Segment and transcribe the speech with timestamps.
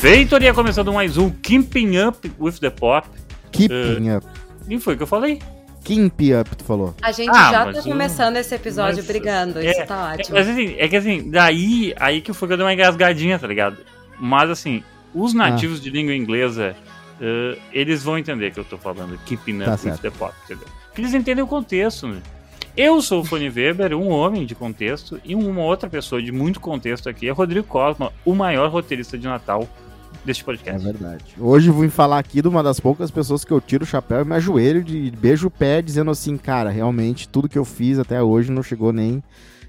[0.00, 3.06] Feitoria começando mais um Keeping Up with the Pop.
[3.52, 4.26] Keeping Up.
[4.66, 5.38] E foi o que eu falei.
[5.84, 6.94] Keep Up, tu falou.
[7.02, 10.38] A gente Ah, já tá começando esse episódio mas- brigando, é, isso tá ótimo.
[10.38, 13.46] Mas assim, é que assim, daí aí que foi que eu dei uma engasgadinha, tá
[13.46, 13.76] ligado?
[14.18, 14.82] Mas assim,
[15.14, 16.74] os nativos de língua inglesa,
[17.20, 20.00] eh, eles vão entender que eu tô falando Keeping Up Tá with certo.
[20.00, 20.66] the Pop, entendeu?
[20.86, 22.22] Porque eles entendem o contexto, né?
[22.74, 26.58] Eu sou o Fanny Weber, um homem de contexto, e uma outra pessoa de muito
[26.58, 29.68] contexto aqui é Rodrigo Cosma, o maior roteirista de Natal
[30.24, 30.84] deste É podcast.
[30.84, 31.24] verdade.
[31.38, 34.22] Hoje eu vim falar aqui de uma das poucas pessoas que eu tiro o chapéu
[34.22, 37.98] e me ajoelho de beijo o pé, dizendo assim, cara, realmente tudo que eu fiz
[37.98, 39.22] até hoje não chegou nem,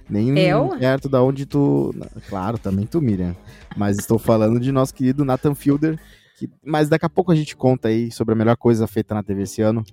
[0.09, 0.69] nem Eu?
[0.79, 1.93] perto da onde tu.
[2.27, 3.35] Claro, também tu, Miriam.
[3.77, 5.97] Mas estou falando de nosso querido Nathan Fielder.
[6.37, 9.21] que- Mas daqui a pouco a gente conta aí sobre a melhor coisa feita na
[9.23, 9.83] TV esse ano.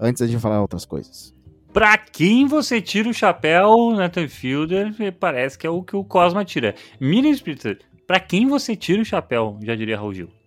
[0.00, 1.34] Antes a gente falar outras coisas.
[1.70, 6.44] Pra quem você tira o chapéu, Nathan Fielder, parece que é o que o Cosma
[6.46, 6.74] tira.
[6.98, 10.37] Miriam Spritzer, pra quem você tira o chapéu, já diria Raul Gil.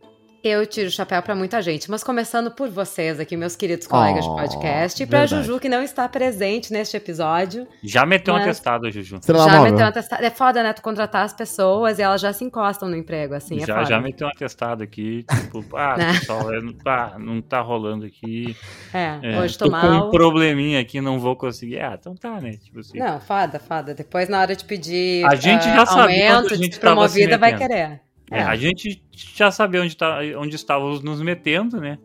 [0.44, 4.26] Eu tiro o chapéu pra muita gente, mas começando por vocês aqui, meus queridos colegas
[4.26, 5.44] Oh, de podcast, e pra verdade.
[5.46, 7.68] Juju, que não está presente neste episódio.
[7.84, 9.18] Já meteu um Mas- atestado, Juju.
[9.18, 9.72] Estrela já Móvel.
[9.72, 10.24] meteu um atestado.
[10.26, 10.74] É foda, né?
[10.74, 13.86] Tu contratar as pessoas e elas já se encostam no emprego, assim, é já, foda.
[13.86, 16.14] já meteu um atestado aqui, tipo, ah, Né?
[16.14, 18.56] pessoal, é, não, tá, não tá rolando aqui.
[18.92, 20.08] É, É, hoje tô tô com mal.
[20.08, 21.80] um probleminha aqui, não vou conseguir.
[21.80, 22.54] Ah, então tá, né?
[22.54, 22.98] Tipo assim.
[22.98, 23.94] Não, foda, foda.
[23.94, 27.38] Depois, na hora de pedir A gente já sabia onde a aumento, gente de promovida,
[27.38, 28.02] vai querer.
[28.32, 31.98] É, a gente já sabia onde, tá, onde estávamos nos metendo, né?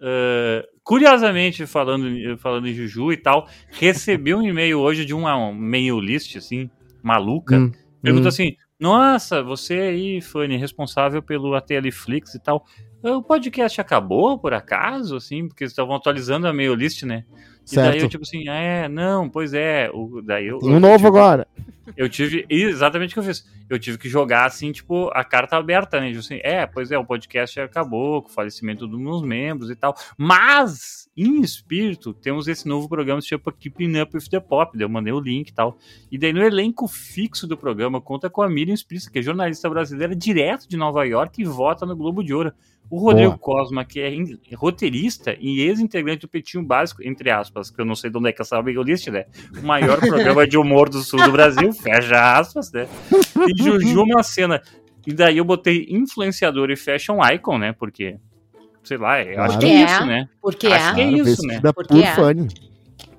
[0.00, 5.54] Ah, curiosamente, falando, falando em Juju e tal, recebi um e-mail hoje de uma um
[5.54, 6.70] mail list, assim,
[7.02, 7.56] maluca.
[7.58, 8.28] Hum, Pergunta hum.
[8.28, 12.64] assim: Nossa, você aí, Fanny, responsável pelo ATLFlix e tal.
[13.14, 15.16] O podcast acabou, por acaso?
[15.16, 17.24] Assim, porque estavam atualizando a mail list, né?
[17.70, 18.10] E daí eu, Certo.
[18.12, 19.90] tipo assim, é, não, pois é.
[19.92, 21.46] O, daí eu, um eu novo tive- agora.
[21.96, 22.46] eu tive.
[22.48, 23.44] Exatamente o que eu fiz.
[23.68, 26.08] Eu tive que jogar assim, tipo, a carta aberta, né?
[26.08, 29.74] Tipo assim, é, pois é, o podcast acabou com o falecimento dos meus membros e
[29.74, 29.96] tal.
[30.16, 34.70] Mas, em espírito, temos esse novo programa que se chama Keeping Up with the Pop.
[34.76, 35.76] Daí eu mandei o link e tal.
[36.10, 39.68] E daí no elenco fixo do programa conta com a Miriam Spritz, que é jornalista
[39.68, 42.52] brasileira direto de Nova York e vota no Globo de Ouro.
[42.88, 44.12] O Rodrigo Cosma, que é
[44.54, 48.32] roteirista e ex-integrante do Petinho Básico, entre aspas, que eu não sei de onde é
[48.32, 49.24] que essa mail list, né?
[49.60, 52.86] O maior programa de humor do sul do Brasil, fecha aspas, né?
[53.48, 54.62] E Juju Macena.
[55.06, 57.72] E daí eu botei influenciador e fashion icon, né?
[57.72, 58.18] Porque,
[58.84, 59.84] sei lá, eu acho que é Porque é.
[59.84, 60.28] isso, né?
[60.40, 60.94] Porque Acho é.
[60.94, 62.14] que é Claro, isso, vestida Porque por é.
[62.14, 62.48] Fanny.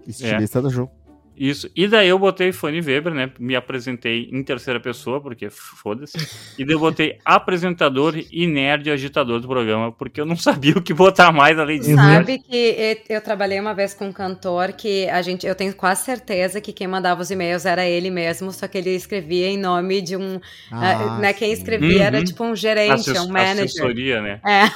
[0.08, 0.90] Estilista da Ju.
[1.38, 1.70] Isso.
[1.76, 3.30] E daí eu botei Fanny Weber, né?
[3.40, 6.18] Me apresentei em terceira pessoa, porque foda-se.
[6.58, 10.82] E daí eu botei apresentador e nerd agitador do programa, porque eu não sabia o
[10.82, 11.96] que botar mais além disso.
[11.96, 16.04] Sabe que eu trabalhei uma vez com um cantor que a gente, eu tenho quase
[16.06, 20.02] certeza que quem mandava os e-mails era ele mesmo, só que ele escrevia em nome
[20.02, 20.40] de um,
[20.72, 22.24] ah, né, quem escrevia era Uhum.
[22.24, 23.66] tipo um gerente, Assess- um manager.
[23.66, 24.40] Assessoria, né?
[24.46, 24.72] É,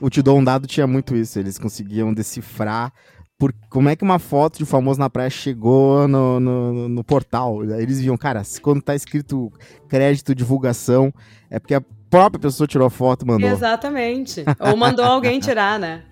[0.00, 1.38] O Te Dou um Dado tinha muito isso.
[1.38, 2.92] Eles conseguiam decifrar
[3.38, 7.04] por como é que uma foto de um famoso na praia chegou no, no, no
[7.04, 7.60] portal.
[7.60, 9.52] Aí Eles viam, cara, se quando tá escrito
[9.88, 11.12] crédito, divulgação,
[11.50, 13.50] é porque a própria pessoa tirou a foto e mandou.
[13.50, 14.44] exatamente.
[14.60, 16.02] Ou mandou alguém tirar, né?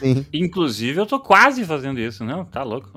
[0.00, 0.24] Sim.
[0.32, 2.46] Inclusive, eu tô quase fazendo isso, não?
[2.46, 2.88] Tá louco.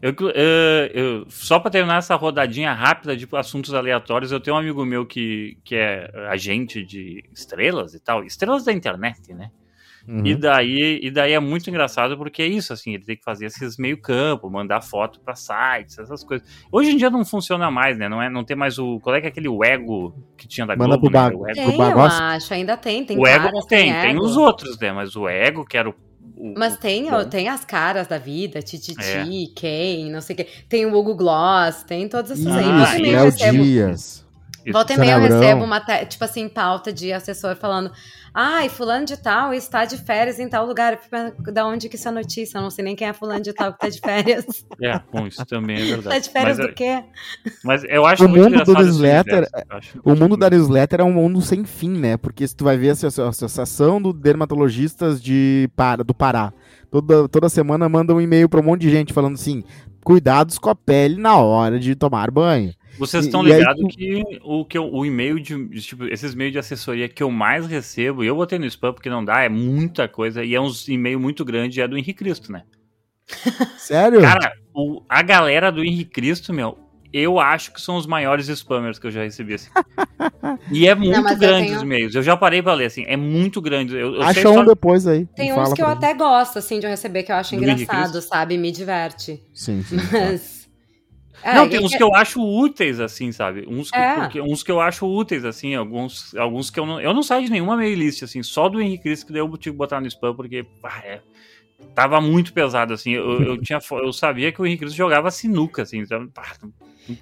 [0.00, 4.56] Eu, eu- eu- eu- só pra terminar essa rodadinha rápida de assuntos aleatórios, eu tenho
[4.56, 9.50] um amigo meu que, que é agente de estrelas e tal, estrelas da internet, né?
[10.06, 10.26] Uhum.
[10.26, 13.46] E, daí, e daí é muito engraçado porque é isso, assim, ele tem que fazer
[13.46, 16.46] esses meio campo, mandar foto pra sites, essas coisas.
[16.70, 18.06] Hoje em dia não funciona mais, né?
[18.06, 19.00] Não, é, não tem mais o.
[19.00, 21.30] Qual é que é aquele o ego que tinha da Manda Globo, pro né?
[21.30, 21.42] Bago.
[21.42, 24.22] O ego, Tem, eu acho, ainda tem, tem o ego tem, tem ego.
[24.24, 24.92] os outros, né?
[24.92, 25.94] Mas o ego, que era o.
[26.36, 27.24] o- Mas tem, Bom.
[27.24, 29.24] tem as caras da vida, Tititi, É.
[29.58, 30.48] Kane, não sei o quê.
[30.68, 32.62] Tem o Hugo Gloss, tem todos esses aí.
[32.62, 34.24] Ah, Volta e meia eu recebo Dias.
[34.72, 37.90] Volta e meia eu recebo uma, tipo assim, pauta de assessor falando
[38.34, 40.98] ai, fulano de tal está de férias em tal lugar.
[41.52, 42.58] Da onde que isso é notícia?
[42.58, 44.44] Eu não sei nem quem é fulano de tal que tá de férias.
[44.82, 46.08] É, bom, isso também é verdade.
[46.08, 47.04] tá de férias mas, do quê?
[47.62, 51.04] mas eu acho O muito mundo do newsletter- universo, acho- O mundo da newsletter é
[51.04, 52.16] um mundo sem fim, né?
[52.16, 56.52] Porque se tu vai ver a asso- a Associação do Dermatologistas de Para, do Pará,
[56.90, 59.62] toda, toda semana manda um e-mail pra um monte de gente falando assim:
[60.04, 62.72] cuidados com a pele na hora de tomar banho.
[62.98, 66.52] Vocês estão ligados tu- que o que eu- o e-mail de de, tipo esses e-mails
[66.52, 69.48] de assessoria que eu mais recebo, e eu botei no spam porque não dá, é
[69.48, 72.62] muita coisa e é uns e-mail muito grande, é do Henrique Cristo, né?
[73.78, 74.20] Sério?
[74.20, 76.78] Cara, o- a galera do Henrique Cristo, meu,
[77.12, 79.70] eu acho que são os maiores spammers que eu já recebi assim.
[80.70, 82.14] E é muito eu grande tenho- os e-mails.
[82.14, 83.94] Eu já parei pra ler assim, é muito grande.
[83.94, 85.24] Eu, eu Acha só- um depois aí.
[85.36, 87.62] Tem uns que eu pra até gosto, assim, de eu receber, que eu acho Do
[87.62, 88.58] engraçado, sabe?
[88.58, 89.32] Me diverte.
[89.34, 89.44] gente.
[89.54, 89.96] Sim, sim.
[90.12, 90.63] Mas
[91.42, 91.98] É, não, tem uns que...
[91.98, 93.66] que eu acho úteis, assim, sabe?
[93.68, 94.14] Uns que, é.
[94.14, 97.00] porque, uns que eu acho úteis, assim, alguns, alguns que eu não.
[97.00, 99.74] Eu não saio de nenhuma playlist, assim, só do Henrique Cristo que daí eu tive
[99.74, 100.66] que botar no spam, porque.
[100.82, 101.20] Ah, é,
[101.94, 103.12] tava muito pesado, assim.
[103.12, 105.98] Eu, eu, tinha, eu sabia que o Henrique Cristo jogava sinuca, assim.
[105.98, 106.44] Então, pá,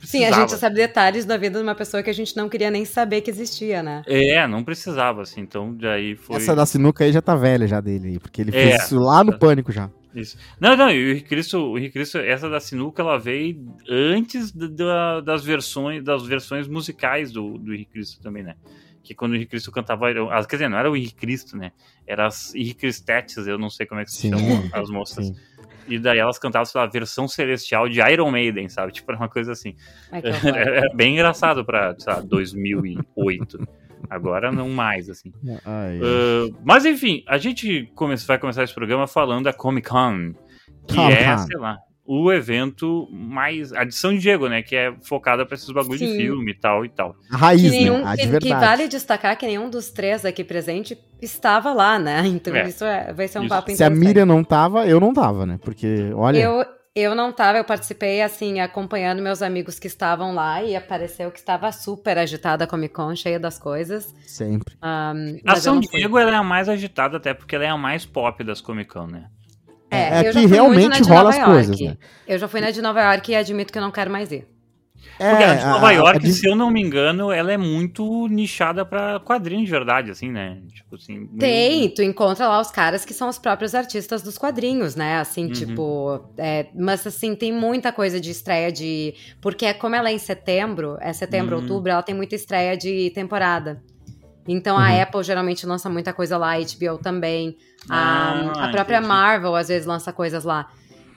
[0.05, 2.71] Sim, a gente sabe detalhes da vida de uma pessoa que a gente não queria
[2.71, 4.03] nem saber que existia, né?
[4.07, 6.37] É, não precisava, assim, então daí foi...
[6.37, 9.25] Essa da sinuca aí já tá velha já dele, porque ele fez é, isso lá
[9.25, 9.91] no Pânico já.
[10.15, 10.37] Isso.
[10.61, 15.21] Não, não, o Henrique Cristo, o Henrique Cristo, essa da sinuca, ela veio antes da,
[15.21, 18.57] das versões das versões musicais do, do Henrique Cristo também, né?
[19.03, 20.13] Que quando o Henrique Cristo cantava,
[20.47, 21.73] quer dizer, não era o Henrique Cristo, né?
[22.07, 25.27] Era as Henrique Cristetes, eu não sei como é que se chamam as moças.
[25.27, 25.37] Sim.
[25.89, 28.93] E daí elas cantavam, sei lá, a versão celestial de Iron Maiden, sabe?
[28.93, 29.75] Tipo, era uma coisa assim.
[30.11, 33.69] Ai, é, é, bem engraçado pra, sei lá, 2008.
[34.11, 35.33] Agora não mais, assim.
[35.63, 40.35] Uh, mas enfim, a gente come vai começar esse programa falando da Comic Con,
[40.87, 43.73] que é, sei lá, o evento mais.
[43.73, 44.63] A de Diego, né?
[44.63, 47.15] Que é focada pra esses bagulhos de filme e tal e tal.
[47.31, 48.05] A raiz, nenhum, né?
[48.07, 52.27] A que, que, vale destacar que nenhum dos três aqui presente estava lá, né?
[52.27, 52.69] Então é.
[52.69, 53.51] isso é, vai ser um isso.
[53.51, 55.59] papo Se a Miriam não tava, eu não tava, né?
[55.63, 56.39] Porque, olha.
[56.39, 61.31] Eu, eu não tava, eu participei, assim, acompanhando meus amigos que estavam lá e apareceu
[61.31, 64.15] que estava super agitada a Comic Con, cheia das coisas.
[64.27, 64.75] Sempre.
[64.83, 68.05] Um, a São Diego ela é a mais agitada, até porque ela é a mais
[68.05, 69.27] pop das Comic Con, né?
[69.91, 71.97] É, é que realmente rola as coisas, né?
[72.27, 74.47] Eu já fui na de Nova York e admito que eu não quero mais ir.
[75.19, 76.33] É, Porque a de Nova a, York, a de...
[76.33, 80.59] se eu não me engano, ela é muito nichada para quadrinhos de verdade, assim, né?
[80.75, 81.27] Tipo assim.
[81.39, 85.19] Tem, tu encontra lá os caras que são os próprios artistas dos quadrinhos, né?
[85.19, 85.53] Assim, uhum.
[85.53, 86.21] tipo.
[86.37, 89.15] É, mas assim, tem muita coisa de estreia de.
[89.41, 91.63] Porque como ela é em setembro, é setembro, uhum.
[91.63, 93.83] outubro, ela tem muita estreia de temporada.
[94.47, 94.83] Então uhum.
[94.83, 97.57] a Apple geralmente lança muita coisa lá, a HBO também.
[97.89, 99.09] Ah, a, a própria entendi.
[99.09, 100.69] Marvel às vezes lança coisas lá.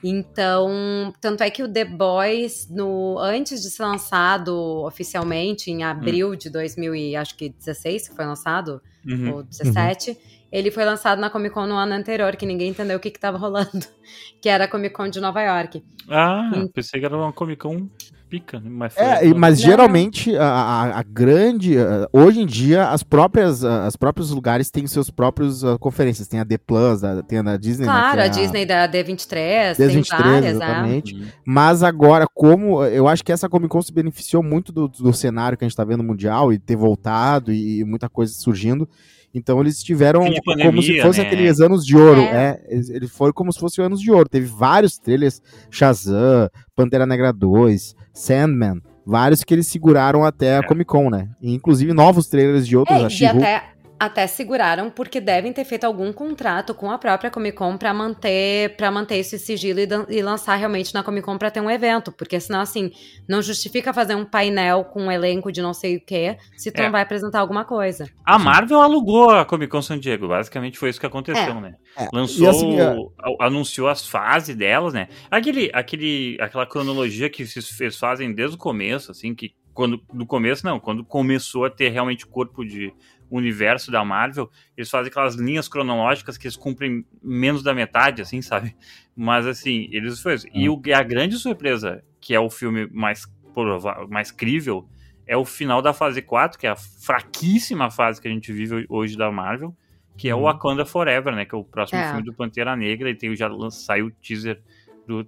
[0.07, 4.55] Então, tanto é que o The Boys, no, antes de ser lançado
[4.85, 6.35] oficialmente, em abril hum.
[6.35, 9.37] de 2016, que foi lançado, uhum.
[9.37, 10.15] ou 17, uhum.
[10.51, 13.39] ele foi lançado na Comic Con no ano anterior, que ninguém entendeu o que estava
[13.39, 13.83] rolando,
[14.39, 15.83] que era a Comic Con de Nova York.
[16.07, 16.69] Ah, e...
[16.69, 17.89] pensei que era uma Comic Con
[18.29, 18.69] pica, né?
[18.69, 21.75] mas, é, mas geralmente a, a, a grande.
[22.11, 26.27] hoje em dia, as próprias, as próprios lugares têm seus próprios uh, conferências.
[26.27, 27.85] Tem a D Plus, a, tem a Disney.
[27.85, 30.49] Né, claro, né, a, a, Disney da D23, D23 tem várias, né?
[30.49, 31.15] exatamente.
[31.15, 31.27] Né?
[31.45, 35.57] Mas agora, como eu acho que essa Comic Con se beneficiou muito do, do cenário
[35.57, 38.87] que a gente tá vendo mundial e ter voltado e, e muita coisa surgindo.
[39.35, 41.27] Então eles tiveram pandemia, como se fosse né?
[41.27, 42.21] aqueles anos de ouro.
[42.21, 42.61] É.
[42.69, 44.29] é ele foi como se fosse anos de ouro.
[44.29, 50.63] Teve vários trailers, Shazam, Pantera Negra 2, Sandman, vários que eles seguraram até a é.
[50.63, 51.29] Comic Con, né?
[51.41, 55.85] E, inclusive novos trailers de outros, é, e até até seguraram porque devem ter feito
[55.85, 60.21] algum contrato com a própria Comic Con para manter para manter esse sigilo e, e,
[60.21, 62.91] lançar realmente na Comic Con para ter um evento, porque senão assim,
[63.27, 66.79] não justifica fazer um painel com um elenco de não sei o que se tu
[66.79, 66.83] é.
[66.83, 68.09] não vai apresentar alguma coisa.
[68.25, 71.61] A Marvel alugou a Comic Con San Diego, basicamente foi isso que aconteceu, é.
[71.61, 71.75] né?
[71.97, 72.07] É.
[72.13, 72.95] Lançou, assim, é
[73.39, 75.07] anunciou as fases delas, né?
[75.31, 77.43] Aquele aquele aquela cronologia que
[77.79, 81.89] eles fazem desde o começo, assim, que quando do começo não, quando começou a ter
[81.89, 82.93] realmente corpo de
[83.29, 88.41] universo da Marvel, eles fazem aquelas linhas cronológicas que eles cumprem menos da metade, assim,
[88.41, 88.73] sabe?
[89.13, 90.49] Mas assim, eles fazem.
[90.53, 94.87] E o, a grande surpresa, que é o filme mais provável, mais crível,
[95.27, 98.85] é o final da fase 4, que é a fraquíssima fase que a gente vive
[98.87, 99.75] hoje da Marvel,
[100.15, 100.43] que é o uhum.
[100.45, 101.43] Wakanda Forever, né?
[101.43, 102.07] Que é o próximo é.
[102.07, 104.61] filme do Pantera Negra, e tem, já saiu o teaser
[105.05, 105.27] do,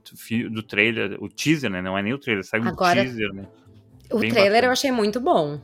[0.50, 1.82] do trailer, o teaser, né?
[1.82, 3.46] Não é nem o trailer, saiu Agora, o teaser, né?
[4.12, 4.68] O Bem trailer bacana.
[4.68, 5.60] eu achei muito bom.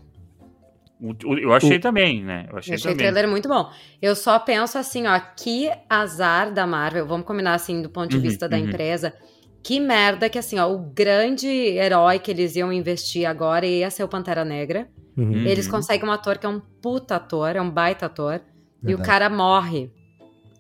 [1.22, 1.82] Eu achei o...
[1.82, 2.48] também, né?
[2.50, 2.96] Eu achei, eu achei também.
[2.96, 3.70] o trailer muito bom.
[4.02, 8.16] Eu só penso assim, ó, que azar da Marvel, vamos combinar assim, do ponto de
[8.16, 8.66] uhum, vista da uhum.
[8.66, 9.14] empresa.
[9.62, 14.04] Que merda que assim, ó, o grande herói que eles iam investir agora ia ser
[14.04, 14.88] o Pantera Negra.
[15.18, 15.46] Uhum.
[15.46, 18.42] Eles conseguem um ator que é um puta ator, é um baita ator,
[18.82, 18.92] Verdade.
[18.92, 19.92] e o cara morre.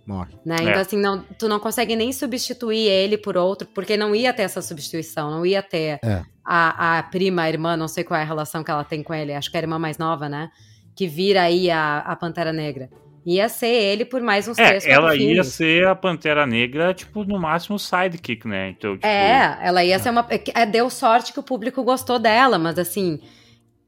[0.05, 0.33] Morre.
[0.45, 0.57] Né?
[0.59, 0.63] É.
[0.63, 4.43] Então, assim, não, tu não consegue nem substituir ele por outro, porque não ia ter
[4.43, 6.23] essa substituição, não ia ter é.
[6.45, 9.13] a, a prima, a irmã, não sei qual é a relação que ela tem com
[9.13, 10.51] ele, acho que é a irmã mais nova, né?
[10.95, 12.89] Que vira aí a, a Pantera Negra.
[13.25, 15.47] Ia ser ele por mais uns é, três, Ela ia filmes.
[15.47, 18.71] ser a Pantera Negra, tipo, no máximo sidekick, né?
[18.71, 19.07] Então, tipo...
[19.07, 19.99] É, ela ia é.
[19.99, 20.27] ser uma.
[20.53, 23.21] É, deu sorte que o público gostou dela, mas assim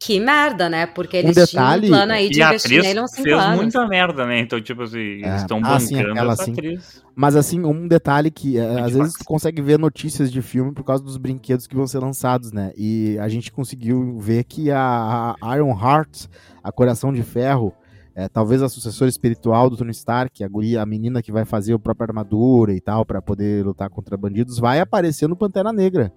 [0.06, 0.86] que merda, né?
[0.86, 3.56] Porque eles um detalhe, tinham um plano aí de investir nele uns 5 fez anos.
[3.56, 4.40] muita merda, né?
[4.40, 5.28] Então, tipo assim, é.
[5.30, 7.04] eles estão ah, bancando sim, essa atriz.
[7.16, 10.84] Mas assim, um detalhe que é, às vezes tu consegue ver notícias de filme por
[10.84, 12.72] causa dos brinquedos que vão ser lançados, né?
[12.78, 16.28] E a gente conseguiu ver que a, a Iron Heart,
[16.64, 17.74] a Coração de Ferro,
[18.14, 21.74] é, talvez a sucessora espiritual do Tony Stark, a guria, a menina que vai fazer
[21.74, 26.14] a própria armadura e tal para poder lutar contra bandidos, vai aparecer no Pantera Negra.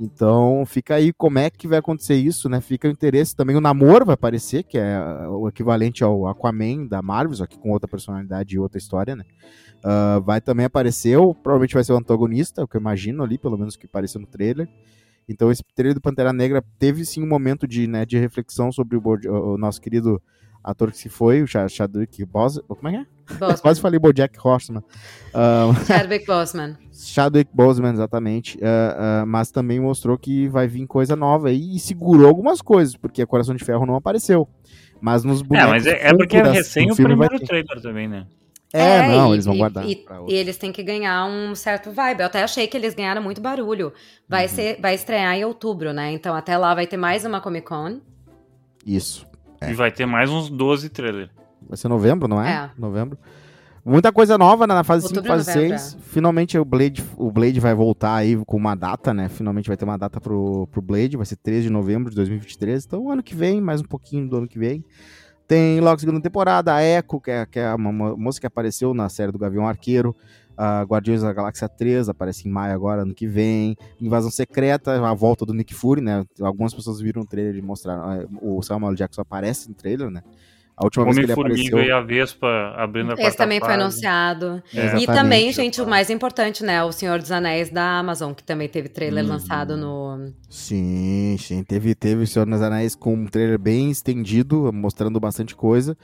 [0.00, 2.62] Então fica aí como é que vai acontecer isso, né?
[2.62, 3.54] Fica o interesse também.
[3.54, 7.70] O namoro vai aparecer, que é o equivalente ao Aquaman da Marvel, só que com
[7.70, 9.24] outra personalidade e outra história, né?
[9.84, 13.36] Uh, vai também aparecer, ou provavelmente vai ser o antagonista, o que eu imagino ali,
[13.36, 14.66] pelo menos que apareceu no trailer.
[15.28, 18.96] Então esse trailer do Pantera Negra teve sim um momento de, né, de reflexão sobre
[18.96, 20.20] o, o, nosso querido
[20.64, 22.64] ator que se foi, o Chadwick Boseman.
[22.66, 23.06] Como é que é?
[23.60, 24.82] Quase falei Bojack Horseman.
[25.34, 26.76] Uh, Chadwick Boseman.
[26.92, 28.58] Chadwick Boseman, exatamente.
[28.58, 32.96] Uh, uh, mas também mostrou que vai vir coisa nova aí e segurou algumas coisas,
[32.96, 34.48] porque a Coração de Ferro não apareceu.
[35.00, 35.68] Mas nos bonecos...
[35.68, 38.26] É, mas é, é porque é recém o primeiro trailer também, né?
[38.72, 39.84] É, é não, e, eles vão guardar.
[39.84, 42.20] E, e, eles têm que ganhar um certo vibe.
[42.20, 43.92] Eu até achei que eles ganharam muito barulho.
[44.28, 44.48] Vai, uhum.
[44.48, 46.12] ser, vai estrear em outubro, né?
[46.12, 48.00] Então até lá vai ter mais uma Comic Con.
[48.86, 49.26] Isso.
[49.60, 49.70] É.
[49.70, 51.30] E vai ter mais uns 12 trailers.
[51.70, 52.50] Vai ser novembro, não é?
[52.50, 52.70] É.
[52.76, 53.16] Novembro.
[53.84, 55.94] Muita coisa nova né, na fase Outubro 5, fase 6.
[55.94, 55.98] É.
[56.02, 59.28] Finalmente o Blade, o Blade vai voltar aí com uma data, né?
[59.28, 62.84] Finalmente vai ter uma data pro, pro Blade, vai ser 13 de novembro de 2023.
[62.84, 64.84] Então, ano que vem, mais um pouquinho do ano que vem.
[65.46, 69.08] Tem logo segunda temporada, a Echo, que é, que é uma moça que apareceu na
[69.08, 70.14] série do Gavião Arqueiro.
[70.52, 73.76] Uh, Guardiões da Galáxia 3 aparece em maio agora, ano que vem.
[74.00, 76.24] Invasão Secreta, a volta do Nick Fury, né?
[76.40, 78.26] Algumas pessoas viram o trailer e mostraram.
[78.42, 80.22] Uh, o Samuel Jackson aparece no trailer, né?
[80.80, 81.78] A última Homem vez que ele apareceu...
[81.82, 84.62] e a Vespa abrindo a Esse também foi anunciado.
[84.74, 84.96] É.
[84.96, 86.82] E também, gente, o mais importante, né?
[86.82, 89.28] O Senhor dos Anéis da Amazon, que também teve trailer hum.
[89.28, 90.32] lançado no...
[90.48, 91.62] Sim, sim.
[91.62, 95.94] Teve, teve o Senhor dos Anéis com um trailer bem estendido, mostrando bastante coisa.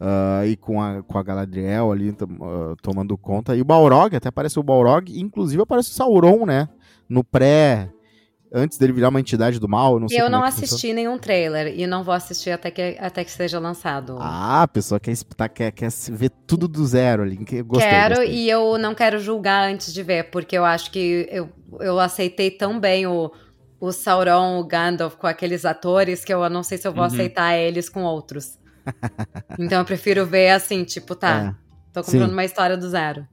[0.00, 3.54] Uh, e com a, com a Galadriel ali uh, tomando conta.
[3.54, 5.16] E o Balrog, até aparece o Balrog.
[5.16, 6.68] Inclusive aparece o Sauron, né?
[7.08, 7.88] No pré
[8.54, 9.98] antes dele virar uma entidade do mal.
[9.98, 10.94] Não sei eu não é assisti funciona.
[10.94, 14.16] nenhum trailer e não vou assistir até que, até que seja lançado.
[14.20, 17.36] Ah, a pessoa quer, tá, quer, quer ver tudo do zero ali.
[17.36, 18.34] Gostei, quero gostei.
[18.34, 22.50] e eu não quero julgar antes de ver, porque eu acho que eu, eu aceitei
[22.50, 23.32] tão bem o,
[23.80, 27.08] o Sauron, o Gandalf com aqueles atores que eu não sei se eu vou uhum.
[27.08, 28.56] aceitar eles com outros.
[29.58, 31.56] então eu prefiro ver assim, tipo, tá,
[31.90, 31.92] é.
[31.92, 32.32] tô comprando Sim.
[32.32, 33.26] uma história do zero.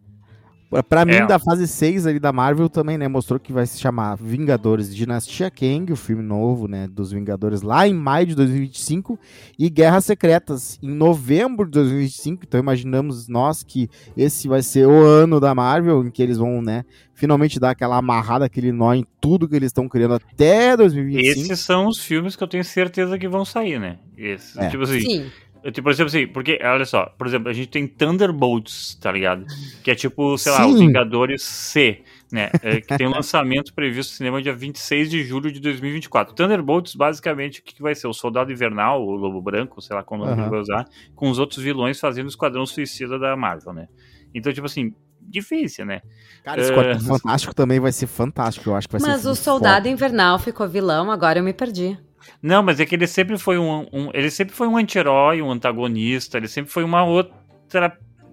[0.88, 1.26] Pra mim, é.
[1.26, 3.06] da fase 6 ali da Marvel também, né?
[3.06, 6.88] Mostrou que vai se chamar Vingadores Dinastia Kang, o filme novo, né?
[6.88, 9.20] Dos Vingadores, lá em maio de 2025.
[9.60, 12.46] E Guerras Secretas, em novembro de 2025.
[12.48, 16.62] Então imaginamos nós que esse vai ser o ano da Marvel, em que eles vão,
[16.62, 16.86] né?
[17.14, 21.40] Finalmente dar aquela amarrada, aquele nó em tudo que eles estão criando até 2025.
[21.42, 24.00] Esses são os filmes que eu tenho certeza que vão sair, né?
[24.18, 24.70] Esses, é.
[24.70, 25.02] Tipo assim.
[25.02, 25.32] Sim.
[25.64, 29.12] Eu, tipo, por exemplo, assim, porque, olha só, por exemplo, a gente tem Thunderbolts, tá
[29.12, 29.46] ligado?
[29.84, 30.58] Que é tipo, sei Sim.
[30.58, 32.02] lá, os Vingadores C,
[32.32, 32.50] né?
[32.64, 36.34] É, que tem um lançamento previsto no cinema dia 26 de julho de 2024.
[36.34, 38.08] Thunderbolts, basicamente, o que, que vai ser?
[38.08, 40.32] O Soldado Invernal, o Lobo Branco, sei lá como uhum.
[40.32, 43.88] ele vai usar, com os outros vilões fazendo o Esquadrão Suicida da Marvel, né?
[44.34, 46.02] Então, tipo assim, difícil, né?
[46.44, 47.00] Cara, esse uh...
[47.06, 49.28] Fantástico também vai ser fantástico, eu acho que vai Mas ser.
[49.28, 49.90] Mas o Soldado foda.
[49.90, 51.98] Invernal ficou vilão, agora eu me perdi.
[52.42, 55.52] Não, mas é que ele sempre foi um, um ele sempre foi um anti-herói, um
[55.52, 57.34] antagonista, ele sempre foi uma outra,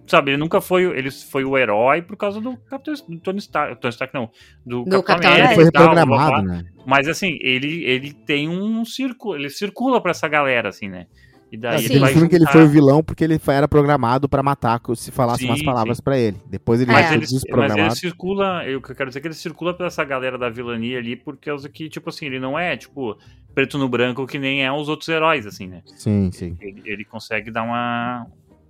[0.06, 3.80] sabe, ele nunca foi, ele foi o herói por causa do Capitão do Tony Stark,
[3.80, 4.30] Tony Stark não,
[4.64, 6.64] do, do Capitão América, foi reprogramado, né?
[6.86, 11.06] Mas assim, ele ele tem um círculo, ele circula para essa galera assim, né?
[11.50, 12.28] E daí assim, ele vai filme juntar...
[12.28, 15.62] que ele foi o vilão porque ele era programado para matar se falasse sim, umas
[15.62, 16.36] palavras para ele.
[16.46, 17.26] Depois ele mas, ele,
[17.56, 21.16] mas ele circula, eu quero dizer que ele circula pela essa galera da vilania ali
[21.16, 23.16] por causa que, tipo assim, ele não é, tipo,
[23.54, 25.82] preto no branco que nem é os outros heróis, assim, né?
[25.96, 26.56] Sim, sim.
[26.60, 28.26] Ele, ele consegue dar uma,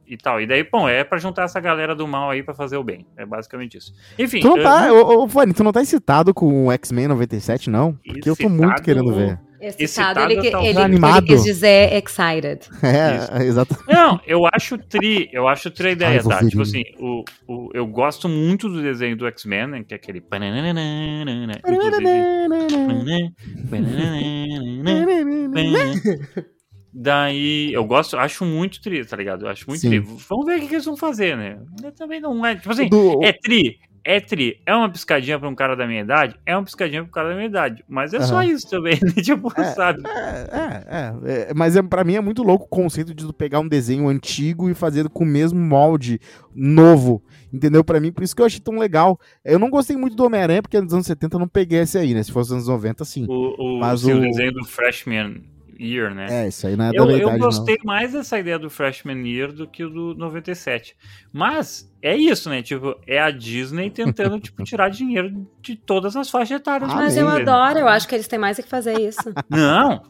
[0.08, 0.40] e tal.
[0.40, 3.06] E daí, bom, é para juntar essa galera do mal aí para fazer o bem.
[3.16, 3.92] É basicamente isso.
[4.18, 4.40] Enfim.
[4.40, 4.96] Tu não tá, eu...
[4.96, 7.92] ô, ô, Fanny, tu não tá excitado com o X-Men 97, não?
[7.92, 8.30] Porque excitado...
[8.30, 9.38] eu tô muito querendo ver.
[9.60, 12.60] Excitado, ele, ele, ele, ele quis dizer excited.
[12.80, 13.76] É, exato.
[13.88, 16.46] Não, eu acho tri, eu acho tri a ideia, tá?
[16.46, 20.20] Tipo assim, o, o, eu gosto muito do desenho do X-Men, né, que é aquele
[27.00, 29.47] Daí, eu gosto, acho muito tri, tá ligado?
[29.47, 29.88] Eu acho muito Sim.
[29.88, 30.00] tri.
[30.00, 31.57] Vamos ver o que, que eles vão fazer, né?
[31.81, 32.57] Eu também não é.
[32.57, 33.23] Tipo assim, do...
[33.23, 36.35] é tri, é tri, é uma piscadinha pra um cara da minha idade?
[36.45, 37.85] É uma piscadinha pro cara da minha idade.
[37.88, 38.25] Mas é uhum.
[38.25, 39.12] só isso também, né?
[39.23, 40.02] Tipo, é, sabe?
[40.09, 41.55] É, é, é, é.
[41.55, 44.75] Mas é, pra mim é muito louco o conceito de pegar um desenho antigo e
[44.75, 46.19] fazer com o mesmo molde
[46.52, 47.23] novo.
[47.52, 47.85] Entendeu?
[47.85, 49.21] Pra mim, por isso que eu achei tão legal.
[49.45, 52.12] Eu não gostei muito do Homem-Aranha, porque nos anos 70 eu não peguei esse aí,
[52.12, 52.25] né?
[52.25, 53.25] Se fosse nos anos 90, sim.
[53.28, 54.21] O, o, Mas o...
[54.21, 55.45] desenho do Freshman
[55.78, 56.26] Year, né?
[56.28, 57.92] É, isso aí não é eu, da Eu gostei não.
[57.92, 60.97] mais dessa ideia do Freshman Year do que o do 97.
[61.32, 62.62] Mas é isso, né?
[62.62, 66.90] Tipo, é a Disney tentando, tipo, tirar dinheiro de todas as faixas etárias.
[66.90, 69.32] Ah, mas eu adoro, eu acho que eles têm mais que fazer isso.
[69.49, 70.02] Não,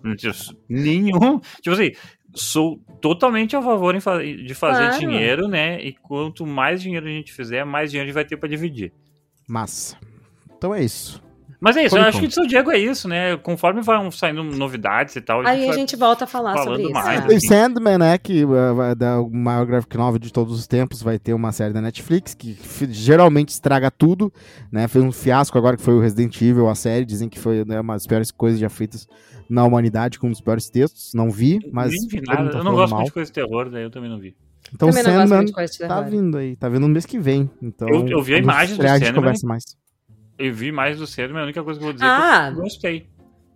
[0.69, 1.41] nenhum.
[1.61, 1.93] Tipo assim,
[2.35, 4.01] sou totalmente a favor de
[4.55, 4.99] fazer claro.
[4.99, 5.81] dinheiro, né?
[5.81, 8.93] E quanto mais dinheiro a gente fizer, mais dinheiro a gente vai ter para dividir.
[9.49, 9.97] Massa.
[10.57, 11.23] Então é isso.
[11.61, 13.37] Mas é isso, Comic eu acho que o seu Diego é isso, né?
[13.39, 16.93] Conforme vão saindo novidades e tal, Aí a gente volta a falar sobre isso.
[16.93, 17.25] mais?
[17.27, 17.49] Tem assim.
[17.49, 18.17] Sandman, né?
[18.17, 21.03] Que uh, vai dar o maior graphic novel de todos os tempos.
[21.03, 22.57] Vai ter uma série da Netflix que
[22.91, 24.33] geralmente estraga tudo,
[24.71, 24.87] né?
[24.87, 27.05] Fez um fiasco agora que foi o Resident Evil, a série.
[27.05, 29.09] Dizem que foi né, uma das piores coisas já feitas
[29.51, 31.13] na humanidade, com um dos piores textos.
[31.13, 31.91] Não vi, mas.
[31.91, 32.51] Nem vi nada.
[32.51, 33.01] tá eu não gosto mal.
[33.01, 34.37] muito de coisa de terror, daí eu também não vi.
[34.73, 36.55] Então Também Sandman de de tá vindo aí.
[36.55, 37.51] Tá vindo no mês que vem.
[37.61, 39.23] Então, Eu- eu vi a imagem do estrear, a gente Sandman.
[39.23, 39.65] conversa mais.
[40.39, 42.51] Eu vi mais do cedo, mas a única coisa que eu vou dizer é Ah,
[42.53, 43.07] que eu gostei.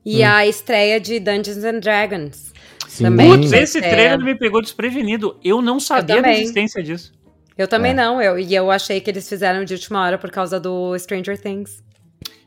[0.05, 2.53] e a estreia de Dungeons and Dragons.
[2.89, 3.05] Sim.
[3.05, 3.31] Também.
[3.31, 5.39] Putz, vai esse trailer me pegou desprevenido.
[5.43, 6.43] Eu não sabia da também.
[6.43, 7.13] existência disso.
[7.57, 7.95] Eu também É.
[7.95, 11.41] não, eu, e eu achei que eles fizeram de última hora por causa do Stranger
[11.41, 11.83] Things.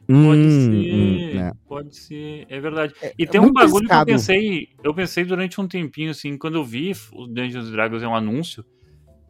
[0.08, 1.52] Pode Hum, ser, hum, é.
[1.68, 2.94] pode ser, é verdade.
[3.18, 4.06] E tem é um muito bagulho arriscado.
[4.06, 7.72] que eu pensei, eu pensei durante um tempinho, assim, quando eu vi o Dungeons and
[7.72, 8.64] Dragons é um anúncio,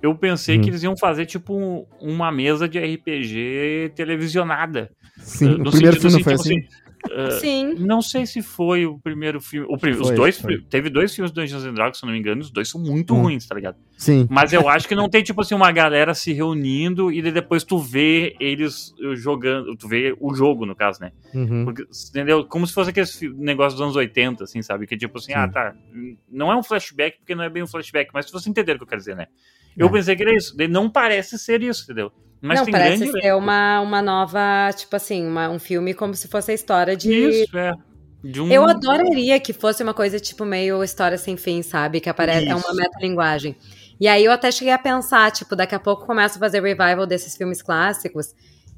[0.06, 0.62] eu pensei Hum.
[0.62, 4.90] que eles iam fazer, tipo, um- uma mesa de RPG televisionada.
[5.18, 6.68] Sim, No o primeiro sentido, filme foi tipo assim.
[7.12, 7.74] ah, Sim.
[7.76, 9.66] não sei se foi o primeiro filme.
[9.70, 10.40] O prim- os Foi, dois.
[10.42, 10.60] foi.
[10.62, 12.82] Teve dois filmes do Dungeons and Dragons, se eu não me engano, os dois são
[12.82, 13.22] muito Hum.
[13.22, 13.78] ruins, tá ligado?
[13.98, 14.28] Sim.
[14.30, 17.78] Mas eu acho que não tem, tipo assim, uma galera se reunindo e depois tu
[17.80, 19.76] vê eles jogando.
[19.78, 21.12] Tu vê o jogo, no caso, né?
[21.34, 21.64] Uhum.
[21.66, 22.44] Porque, entendeu?
[22.46, 24.86] Como se fosse aqueles fi- negócios dos anos 80, assim, sabe?
[24.86, 25.38] Que tipo assim, Sim.
[25.40, 25.74] ah, tá.
[26.30, 28.78] Não é um flashback, porque não é bem um flashback, mas se você entender o
[28.78, 29.28] que eu quero dizer, né?
[29.78, 29.92] Eu É.
[29.92, 30.56] pensei que era isso.
[30.70, 32.12] Não parece ser isso, entendeu?
[32.42, 36.14] Mas não, tem parece grande ser uma, uma nova, tipo assim, uma- um filme como
[36.14, 37.12] se fosse a história de.
[37.12, 37.74] Isso, é.
[38.24, 38.52] De um...
[38.52, 42.00] Eu adoraria que fosse uma coisa tipo meio história sem fim, sabe?
[42.00, 43.56] Que aparece, é uma metalinguagem.
[44.00, 47.06] E aí eu até cheguei a pensar, tipo, daqui a pouco começa a fazer revival
[47.06, 48.34] desses filmes clássicos.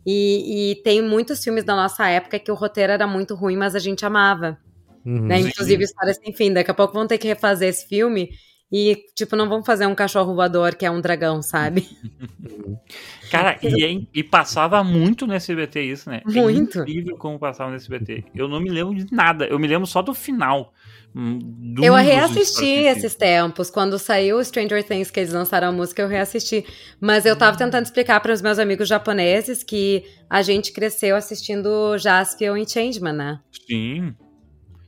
[0.06, 3.76] E, e tem muitos filmes da nossa época que o roteiro era muito ruim, mas
[3.76, 4.58] a gente amava.
[5.06, 5.22] Uhum.
[5.28, 5.42] Né?
[5.42, 5.48] Sim.
[5.50, 6.54] Inclusive História Sem Fim.
[6.54, 8.30] Daqui a pouco vão ter que refazer esse filme
[8.72, 11.88] e, tipo, não vão fazer um cachorro voador que é um dragão, sabe?
[13.32, 16.22] Cara, e, é e passava muito no SBT isso, né?
[16.26, 16.80] Muito.
[16.80, 18.26] É incrível como passava no SBT.
[18.36, 19.46] Eu não me lembro de nada.
[19.46, 20.74] Eu me lembro só do final.
[21.16, 23.70] hum, de Eu reassisti esses tempos.
[23.70, 26.66] Quando saiu o Stranger Things, que eles lançaram a música, eu reassisti.
[27.00, 31.98] Mas eu tava tentando explicar para os meus amigos japoneses que a gente cresceu assistindo
[31.98, 33.40] Jaspion e Changeman, né?
[33.66, 34.14] Sim.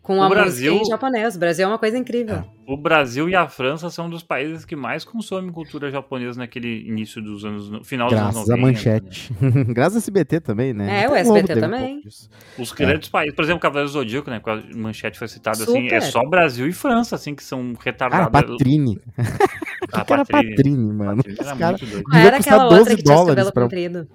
[0.10, 1.36] Com O a Brasil- música em japonês.
[1.36, 2.44] O Brasil é uma coisa incrível.
[2.66, 6.88] O Brasil e a França são um dos países que mais consomem cultura japonesa naquele
[6.88, 7.70] início dos anos.
[7.70, 8.58] no- Final dos Graças anos à 90.
[8.58, 8.72] né?
[8.74, 9.34] manchete.
[9.72, 11.04] Graças ao SBT também, né?
[11.04, 12.02] É, o SBT um também.
[12.02, 12.28] disso.
[12.58, 14.42] Os grandes países, por exemplo, Cavaleiro do Zodíaco, né?
[14.44, 18.32] A manchete foi citado assim, é só Brasil e França, assim, que são Cara, retardados.
[18.58, 19.00] Patrine.
[19.94, 21.18] a O que era Patrine, mano?
[21.18, 21.78] Patrine Os era cara-
[22.26, 24.08] era aquela outra 12 que tinha os dólares cabelo pra- comprido?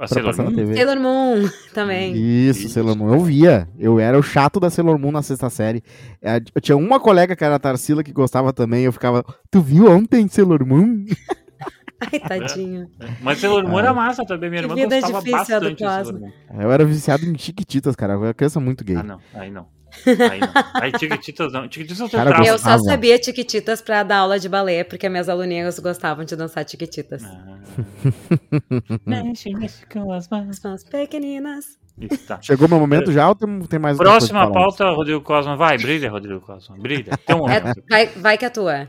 [0.00, 0.54] A Pra Sailor na Moon?
[0.54, 0.74] TV.
[0.74, 2.14] Sailor Moon também.
[2.16, 2.68] Isso, Isso.
[2.70, 3.12] Sailor Moon.
[3.14, 3.68] Eu via.
[3.78, 5.82] Eu era o chato da Sailor Moon na sexta série.
[6.22, 8.84] É, Eu tinha uma colega que era a Tarsila que gostava também.
[8.84, 11.04] Eu ficava, tu viu ontem Sailor Moon?
[12.00, 12.88] Ai, tadinho.
[13.20, 13.80] Mas Sailor Moon Ah.
[13.80, 14.48] era massa também.
[14.48, 16.18] Minha Que irmã vida gostava difícil a do bastante Sailor Plasma.
[16.18, 16.62] Moon.
[16.62, 18.14] Eu era viciado em Chiquititas, cara.
[18.14, 18.96] Eu era criança muito gay.
[18.96, 19.18] Ah, não.
[19.34, 19.66] Aí não.
[20.06, 20.48] Aí não.
[20.82, 21.68] Aí Tiquititas não.
[21.68, 22.46] Tiquititas eu tenho Cara.
[22.46, 26.64] Eu só sabia Tiquititas pra dar aula de balé, porque minhas aluninhas gostavam de dançar
[26.64, 27.22] Tiquititas.
[27.24, 27.58] Ah.
[29.06, 30.48] Mexe, mexe com as mãos.
[30.50, 31.78] As mãos pequeninas.
[31.98, 32.38] Isso, tá.
[32.40, 35.56] Chegou meu momento já ou tem, tem mais Próxima pauta, Rodrigo Cosma.
[35.56, 36.76] Vai, brilha, Rodrigo Cosma.
[36.78, 37.16] Brilha.
[37.26, 38.88] Tem um É, vai, vai que é tua.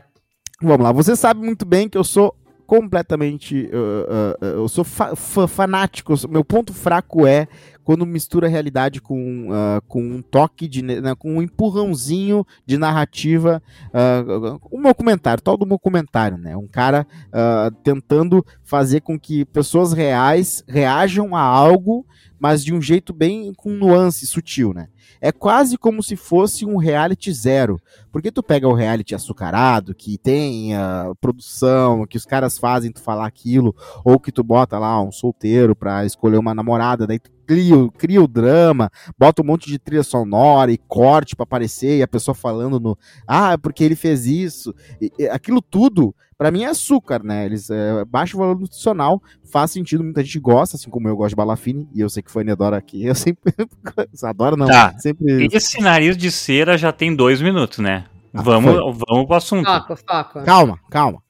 [0.62, 0.92] Vamos lá.
[0.92, 2.34] Você sabe muito bem que eu sou
[2.66, 3.68] completamente.
[3.72, 6.12] uh, uh, uh, eu sou fa- fa- fanático.
[6.12, 7.46] eu sou- meu ponto fraco é
[7.84, 10.82] quando mistura realidade com, uh, com um toque de.
[10.82, 13.62] né, com um empurrãozinho de narrativa.
[13.88, 16.56] Uh, um documentário, tal do documentário, né?
[16.56, 22.06] Um cara uh, tentando fazer com que pessoas reais reajam a algo,
[22.38, 24.88] mas de um jeito bem com nuance, sutil, né?
[25.20, 27.80] É quase como se fosse um reality zero.
[28.10, 33.00] Porque tu pega o reality açucarado, que tem a produção, que os caras fazem tu
[33.00, 37.30] falar aquilo, ou que tu bota lá um solteiro pra escolher uma namorada, daí tu
[37.52, 41.98] cria, o- cria o drama, bota um monte de trilha sonora e corte pra aparecer,
[41.98, 42.98] e a pessoa falando no.
[43.26, 44.74] Ah, é porque ele fez isso.
[45.00, 47.44] E- e aquilo tudo, pra mim, é açúcar, né?
[47.46, 51.36] Eles é, baixo valor nutricional, faz sentido, muita gente gosta, assim como eu gosto de
[51.36, 53.04] balafine, e eu sei que foi adora aqui.
[53.06, 53.52] Eu sempre.
[54.24, 54.66] adora, não.
[54.66, 54.98] Tá.
[54.98, 55.48] Sempre.
[55.52, 58.04] Esse nariz de cera já tem dois minutos, né?
[58.34, 58.82] Ah, vamos, foi.
[59.08, 59.66] vamos pro assunto.
[59.66, 60.42] Foco, foco.
[60.44, 61.22] Calma, calma.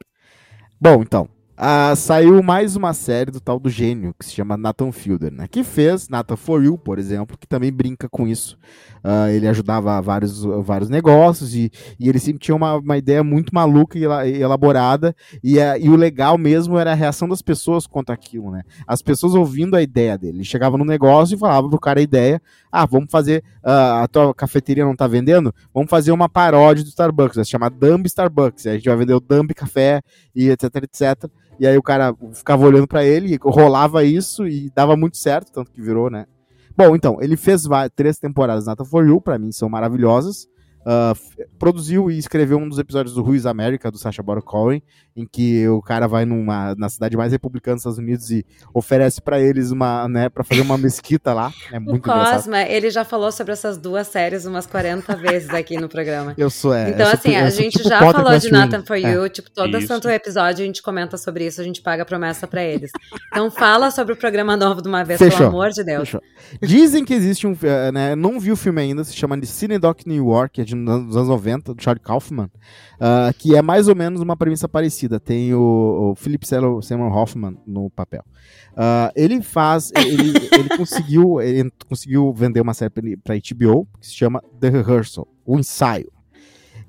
[0.81, 1.29] Bom, então.
[1.64, 5.46] Ah, saiu mais uma série do tal do gênio, que se chama Nathan Fielder, né?
[5.48, 8.59] Que fez Nathan For You, por exemplo, que também brinca com isso.
[9.05, 11.70] Ah, ele ajudava vários, vários negócios e,
[12.01, 15.14] e ele sempre tinha uma, uma ideia muito maluca e ela- elaborada.
[15.42, 18.62] E, e o legal mesmo era a reação das pessoas quanto aquilo, né?
[18.85, 20.38] As pessoas ouvindo a ideia dele.
[20.38, 23.44] Ele chegava no negócio e falava pro cara a ideia: ah, vamos fazer.
[23.62, 25.55] ah, a tua cafeteria não tá vendendo?
[25.72, 28.66] Vamos fazer uma paródia do Starbucks, vai se chamar Dumb Starbucks.
[28.66, 30.03] A gente vai vender o Dumb Café
[30.35, 31.31] e etc, etc.
[31.59, 35.71] E aí o cara ficava olhando pra ele, rolava isso e dava muito certo, tanto
[35.71, 36.27] que virou, né?
[36.77, 40.49] Bom, então, ele fez três temporadas Nata For You, pra mim são maravilhosas.
[40.83, 44.83] Uh, produziu e escreveu um dos episódios do Ruiz América, do Sacha Baron Cohen,
[45.14, 49.23] em que o cara vai numa, na cidade mais republicana dos Estados Unidos e oferece
[49.23, 51.53] para eles uma, né, para fazer uma mesquita lá.
[51.71, 55.79] É muito o Cosma, ele já falou sobre essas duas séries umas 40 vezes aqui
[55.79, 56.35] no programa.
[56.37, 56.90] Eu sou, é.
[56.90, 59.29] Então, sou, assim, a gente tipo já falou de Nathan For You, é.
[59.29, 59.87] tipo, todo Isso.
[59.87, 62.90] santo episódio a gente comenta sobre isso, a gente paga promessa para eles.
[63.29, 65.38] Então, fala sobre o programa novo de uma vez, Fechou.
[65.38, 66.09] pelo amor de Deus.
[66.09, 66.23] Fechou.
[66.61, 70.07] Dizem que existe um, eh, né, não vi o filme ainda, se chama de Cinedoc
[70.07, 72.51] New York, é de, dos anos 90, do Charlie Kaufman,
[73.01, 75.19] ah, que é mais ou menos uma premissa parecida.
[75.19, 78.25] Tem o, o Philip Seymour Hoffman no papel.
[78.77, 84.15] Ah, ele faz, ele, ele conseguiu, ele conseguiu vender uma série para HBO que se
[84.15, 86.11] chama The Rehearsal, o ensaio.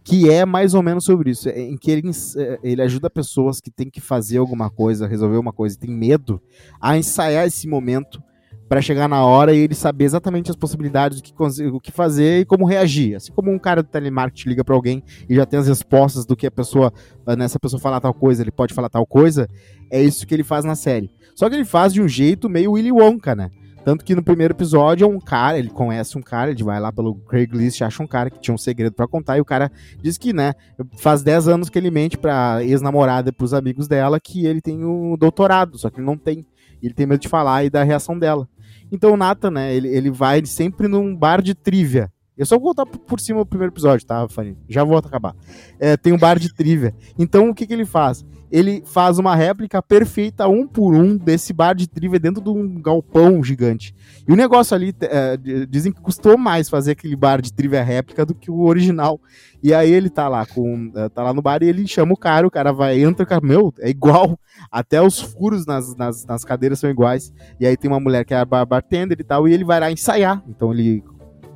[0.06, 3.62] Que é mais ou menos sobre isso, é em que ele, eh, ele ajuda pessoas
[3.62, 6.42] que têm que fazer alguma coisa, resolver uma coisa e tem medo,
[6.82, 8.22] a ensaiar esse momento
[8.68, 11.34] para chegar na hora e ele saber exatamente as possibilidades do que,
[11.68, 13.16] o que fazer e como reagir.
[13.16, 16.36] Assim como um cara do telemarketing liga para alguém e já tem as respostas do
[16.36, 16.92] que a pessoa,
[17.26, 19.48] ah, né, se a pessoa falar tal coisa, ele pode falar tal coisa,
[19.92, 21.12] é isso que ele faz na série.
[21.36, 23.50] Só que ele faz de um jeito meio Willy Wonka, né?
[23.84, 26.92] Tanto que no primeiro episódio é um cara, ele conhece um cara, ele vai lá
[26.92, 29.70] pelo Craigslist, acha um cara que tinha um segredo pra contar e o cara
[30.02, 30.54] diz que, né,
[30.98, 34.86] faz 10 anos que ele mente pra ex-namorada e pros amigos dela que ele tem
[34.86, 36.46] um doutorado, só que ele não tem.
[36.82, 38.48] Ele tem medo de falar e da reação dela.
[38.94, 42.13] Então o Nathan, né, ele, ele vai sempre num bar de trivia.
[42.38, 44.58] Eu só vou contar por- cima o primeiro episódio, tá, Fanny?
[44.68, 45.36] Já vou acabar.
[45.80, 46.94] É, tem um bar de trivia.
[47.18, 48.26] Então o que, que ele faz?
[48.52, 52.80] Ele faz uma réplica perfeita, um por um, desse bar de trivia dentro de um
[52.82, 53.96] galpão gigante.
[54.28, 58.24] E o negócio ali, é, dizem que custou mais fazer aquele bar de trivia réplica
[58.24, 59.20] do que o original.
[59.62, 60.92] E aí ele tá lá com.
[60.94, 63.28] eh, tá lá no bar e ele chama o cara, o cara vai, entra, o
[63.28, 64.38] cara, meu, é igual.
[64.70, 67.34] Até os furos nas, nas, nas cadeiras são iguais.
[67.60, 69.80] E aí tem uma mulher que é a bar- bartender e tal, e ele vai
[69.80, 70.44] lá ensaiar.
[70.48, 71.02] Então ele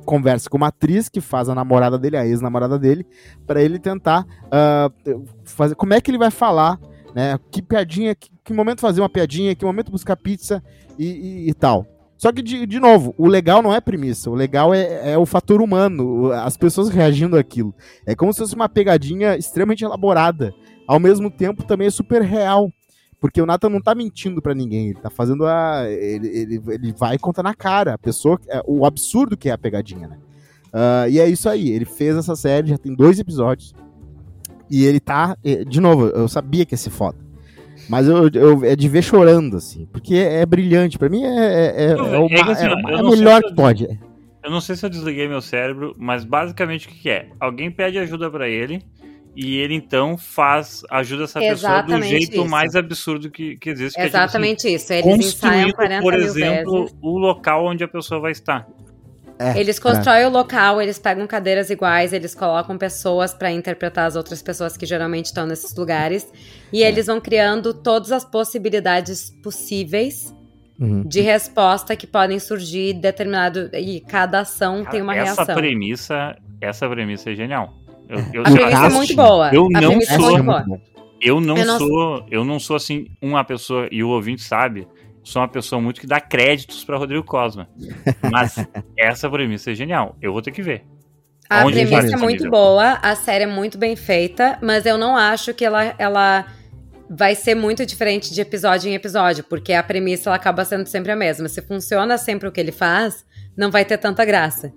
[0.08, 3.06] conversa com uma atriz que faz a namorada dele, a ex-namorada dele,
[3.46, 4.90] pra ele tentar ah,
[5.44, 5.74] fazer.
[5.74, 6.80] Como é que ele vai falar,
[7.14, 7.38] né?
[7.50, 10.62] Que piadinha, que, que momento fazer uma piadinha, que momento buscar pizza
[10.98, 11.86] e, e- e tal.
[12.16, 15.26] Só que, de, de novo, o legal não é premissa, o legal é, é o
[15.26, 17.74] fator humano, as pessoas reagindo àquilo.
[18.06, 20.54] É como se fosse uma pegadinha extremamente elaborada.
[20.86, 22.72] Ao mesmo tempo, também é super real.
[23.20, 25.84] Porque o Nathan não tá mentindo pra ninguém, ele tá fazendo a.
[25.88, 29.58] Ele, ele, ele vai contar na cara a pessoa, é, o absurdo que é a
[29.58, 30.18] pegadinha, né?
[30.72, 33.74] Ah, e é isso aí, ele fez essa série, já tem dois episódios.
[34.70, 35.36] E ele tá.
[35.66, 37.18] De novo, eu sabia que ia ser foda.
[37.88, 39.86] Mas eu, eu- é de ver chorando, assim.
[39.90, 40.98] Porque é, brilhante.
[40.98, 43.88] Pra mim é, é, é, Eu- é o é assim, é é melhor que pode.
[44.44, 47.28] Eu não sei se eu desliguei meu cérebro, mas basicamente o que, que é?
[47.40, 48.82] Alguém pede ajuda pra ele
[49.36, 52.48] e ele então faz ajuda essa pessoa do Exatamente jeito isso.
[52.48, 53.94] mais absurdo que, que existe.
[53.94, 54.92] que é, tipo assim, Exatamente isso.
[54.92, 56.96] Eles ensaiam construindo, 40 por mil exemplo, vezes.
[57.00, 58.66] o local onde a pessoa vai estar.
[59.40, 64.16] É, Eles constroem o local, eles pegam cadeiras iguais, eles colocam pessoas pra interpretar as
[64.16, 66.26] outras pessoas que geralmente estão nesses lugares.
[66.72, 66.88] E É.
[66.88, 70.34] eles vão criando todas as possibilidades possíveis
[70.80, 71.02] Uhum.
[71.04, 73.70] de resposta que podem surgir determinado.
[73.74, 75.54] E cada ação Cara, tem uma essa reação.
[75.54, 77.74] premissa, essa premissa é genial.
[78.08, 79.50] Eu, eu, A premissa é casting, muito boa.
[79.54, 80.80] eu a não é sou- é
[81.20, 84.86] eu não Eu não- sou, eu não sou assim uma pessoa e o ouvinte sabe.
[85.22, 87.68] Sou uma pessoa muito que dá créditos pra Rodrigo Cosma.
[88.30, 88.54] Mas
[88.96, 90.16] essa premissa é genial.
[90.22, 90.84] Eu vou ter que ver.
[91.50, 92.50] A Onde premissa é muito disponível?
[92.50, 96.46] boa, a série é muito bem feita, mas eu não acho que ela, ela
[97.10, 101.10] vai ser muito diferente de episódio em episódio, porque a premissa ela acaba sendo sempre
[101.10, 101.48] a mesma.
[101.48, 103.24] Se funciona sempre o que ele faz,
[103.56, 104.72] não vai ter tanta graça.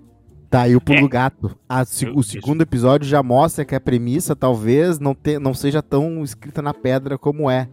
[0.52, 1.00] Tá, e o pulo É.
[1.00, 1.56] do gato.
[1.66, 5.80] A Eu- o segundo episódio já mostra que a premissa talvez não, te, não seja
[5.82, 7.68] tão escrita na pedra como é.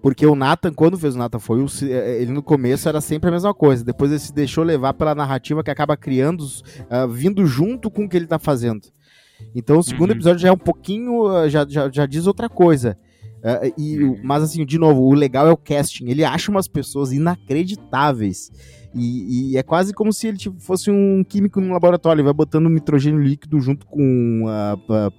[0.00, 3.32] Porque o Nathan, quando fez o Nathan foi, eh, ele no começo era sempre a
[3.32, 3.84] mesma coisa.
[3.84, 6.46] Depois ele se deixou levar pela narrativa que acaba criando,
[6.88, 8.88] ah, vindo junto com o que ele tá fazendo.
[9.54, 10.16] Então o segundo Uhum.
[10.16, 12.96] episódio já é um pouquinho, ah, já, já, já diz outra coisa.
[13.44, 14.20] Ah, e, Uhum.
[14.24, 16.06] mas assim, de novo, o legal é o casting.
[16.08, 18.50] Ele acha umas pessoas inacreditáveis.
[18.94, 22.20] E, e é quase como se ele tipo, fosse um químico no laboratório.
[22.20, 25.10] Ele vai botando nitrogênio líquido junto com, ah, ah,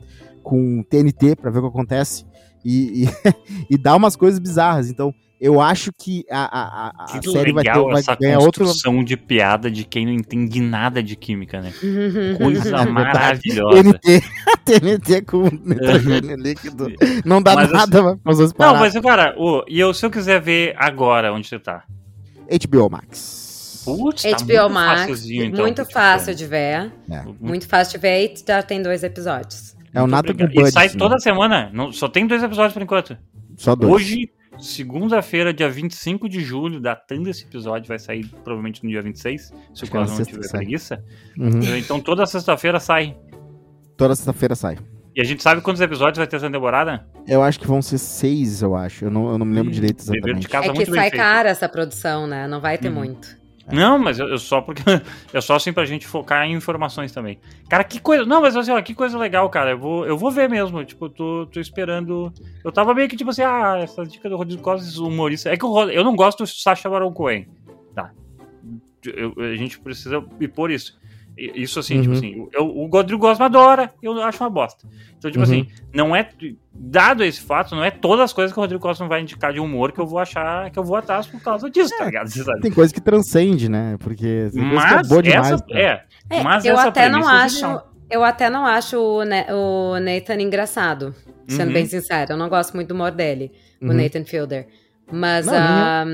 [0.42, 2.26] com TNT para ver o que acontece.
[2.64, 3.08] E, e,
[3.76, 4.90] e dá umas coisas bizarras.
[4.90, 8.64] Então, eu acho que a, a, a, Que série vai, ter, vai essa ganhar outro.
[8.66, 11.74] construção de piada de quem não entende nada de química, né?
[12.38, 12.92] Coisa Verdade.
[12.92, 13.84] maravilhosa.
[13.84, 14.24] TNT,
[14.66, 16.88] TNT com nitrogênio líquido.
[17.26, 19.36] Não dá Mas, nada pra fazer as Não, mas, cara,
[19.68, 21.84] e eu, se eu quiser ver agora onde você tá?
[22.68, 23.84] HBO Max.
[23.86, 27.24] Putz, tá HBO muito Max, então, muito fácil de ver, É.
[27.40, 29.76] muito- fácil de ver e já tem dois episódios.
[29.94, 30.62] É o Nathan com.
[30.62, 30.98] E sai sim.
[30.98, 33.16] toda semana, não, só tem dois episódios por enquanto.
[33.58, 33.94] Só dois.
[33.94, 39.54] Hoje, segunda-feira, dia 25 de julho, datando esse episódio, vai sair provavelmente no dia 26,
[39.74, 40.60] se o que é Cosmo não tiver que sai.
[40.60, 41.04] preguiça.
[41.38, 41.76] Uhum.
[41.78, 43.18] Então toda sexta-feira sai.
[43.98, 44.78] Toda sexta-feira sai.
[45.16, 47.08] E a gente sabe quantos episódios vai ter essa temporada?
[47.26, 49.06] Eu acho que vão ser seis, eu acho.
[49.06, 50.48] Eu não, eu não me lembro Hum, direito dever de exatamente.
[50.50, 51.22] casa É que muito bem sai feito.
[51.22, 52.48] cara essa produção, né?
[52.48, 52.96] Não vai ter Uhum.
[52.96, 53.45] muito.
[53.72, 54.82] Não, mas eu, eu só porque.
[55.34, 57.40] É só assim pra gente focar em informações também.
[57.70, 58.26] Cara, que coisa.
[58.26, 59.72] Não, mas assim, ó, que coisa legal, cara.
[59.72, 60.84] Eu vou, eu vou ver mesmo.
[60.86, 62.32] Tipo, tô, tô esperando.
[62.64, 65.50] Eu tava meio que tipo assim, ah, essa dica do Rodrigo Costa, humorista.
[65.50, 67.48] É que Rod- eu não gosto do Sacha Baron Cohen.
[67.94, 68.12] Tá.
[69.06, 70.98] Eu- a gente precisa ir por isso.
[71.38, 72.18] Isso assim, tipo Uhum.
[72.18, 74.88] assim, eu, o Rodrigo Cosma adora, eu acho uma bosta.
[75.18, 75.44] Então, tipo Uhum.
[75.44, 76.30] assim, não é.
[76.74, 79.60] Dado esse fato, não é todas as coisas que o Rodrigo Cosma vai indicar de
[79.60, 82.28] humor que eu vou achar que eu vou atrás por causa disso, tá É, ligado?
[82.30, 82.62] Você sabe?
[82.62, 83.98] Tem coisa que transcende, né?
[84.00, 85.52] Porque tem coisa que é Mas boa demais.
[85.52, 87.82] essa, é, É, mas eu essa até não acho.
[88.10, 91.14] Eu até não acho o, Ne- o Nathan engraçado,
[91.48, 91.74] sendo Uhum.
[91.74, 92.34] bem sincero.
[92.34, 93.94] Eu não gosto muito do humor dele, o Uhum.
[93.94, 94.68] Nathan Fielder.
[95.12, 96.06] Mas Não, nem ah,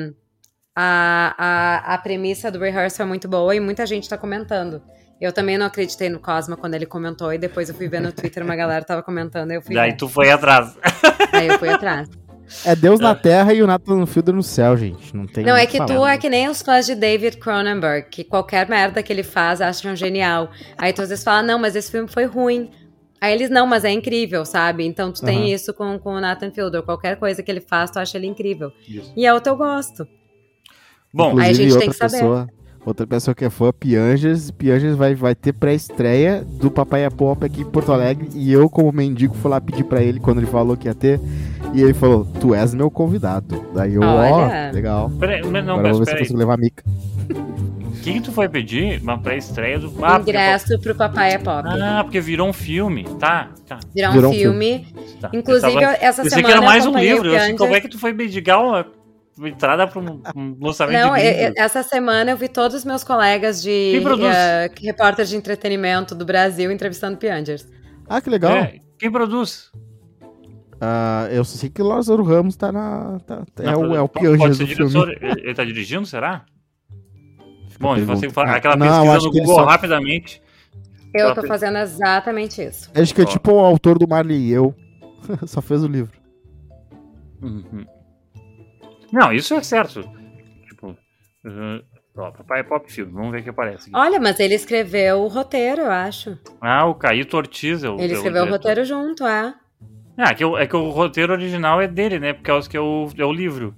[0.75, 4.81] a, a, a premissa do rehearsal é muito boa e muita gente tá comentando.
[5.21, 8.12] Eu também não acreditei no Cosma quando ele comentou, e depois eu fui ver no
[8.12, 9.97] Twitter, uma galera tava comentando, e eu fui Daí ver.
[9.97, 10.75] tu foi atrás.
[11.31, 12.10] Aí eu fui atrás.
[12.65, 13.03] É Deus É.
[13.03, 15.15] na terra e o Nathan Fielder no céu, gente.
[15.15, 15.95] Não tem Não, é que falar.
[15.95, 19.62] tu é que nem os fãs de David Cronenberg, que qualquer merda que ele faz
[19.62, 20.49] acham genial.
[20.77, 22.69] Aí tu às vezes fala, não, mas esse filme foi ruim.
[23.21, 24.84] Aí eles, não, mas é incrível, sabe?
[24.86, 25.31] Então tu Aham.
[25.31, 26.81] tem isso com, com o Nathan Fielder.
[26.81, 28.71] Qualquer coisa que ele faz, tu acha ele incrível.
[28.89, 29.13] Isso.
[29.15, 30.05] E é o teu gosto.
[31.13, 32.12] Bom, Aí a gente tem que saber.
[32.13, 32.47] pessoa,
[32.85, 37.43] outra pessoa que é fã, Pianges, Pianges vai, vai ter pré-estreia do Papai é Pop
[37.45, 40.47] aqui em Porto Alegre e eu, como mendigo, fui lá pedir pra ele quando ele
[40.47, 41.19] falou que ia ter
[41.73, 43.65] e ele falou, tu és meu convidado.
[43.73, 44.15] Daí eu, ó,
[44.45, 44.71] Olha.
[44.71, 45.11] legal.
[45.19, 46.83] peraí, não, Agora eu mas vou ver se eu consigo levar a mica.
[46.89, 48.99] O que, que tu foi pedir?
[49.03, 49.93] Uma pré-estreia do.
[50.03, 51.67] Ah, porque- Ingresso pro Papai é Pop.
[51.69, 53.03] Ah, porque virou um filme.
[53.19, 53.79] Tá, tá.
[53.93, 54.87] Virar um, virou um filme.
[55.21, 55.29] tá.
[55.31, 56.47] Inclusive, Eu tava- essa Pensei semana.
[56.47, 57.29] que era mais eu um livro.
[57.29, 57.57] o Eu Pianges.
[57.59, 58.87] como é que tu foi uma
[59.47, 61.54] entrada pra um, um lançamento Não, de eu- livro?
[61.58, 64.36] eu- essa semana eu vi todos os meus colegas de Quem produz?
[64.36, 67.67] eh, repórter de entretenimento do Brasil entrevistando Piangers.
[68.08, 68.51] Ah, que legal.
[68.54, 69.71] É, quem produz?
[70.80, 73.19] Ah, eu sei que o Lázaro Ramos tá na.
[73.25, 74.10] tá- é, Não, o, é o
[74.56, 74.91] ser do filme.
[74.91, 75.10] diretor.
[75.21, 76.43] Ele, ele tá dirigindo, será?
[77.80, 80.41] Bom, você aquela não, pesquisa acho no Google só- rapidamente.
[81.13, 82.89] Eu tô fazendo exatamente isso.
[82.95, 84.73] Acho que é tipo o autor do Marley e eu.
[85.45, 86.17] só fez o livro.
[87.41, 87.86] Uhum.
[89.12, 90.02] Não, isso é certo.
[90.67, 91.84] Tipo, uh,
[92.17, 93.89] ó, Papai é Pop Filme, vamos ver o que aparece.
[93.89, 93.97] aqui.
[93.97, 96.38] Olha, mas ele escreveu o roteiro, eu acho.
[96.62, 97.84] Ah, o Caíto Ortiz.
[97.84, 98.52] É o, Ele é escreveu o diretor.
[98.52, 99.54] roteiro junto, é.
[100.17, 102.34] Ah, que o- é que o roteiro original é dele, né?
[102.34, 103.76] Por causa que é o, é o livro.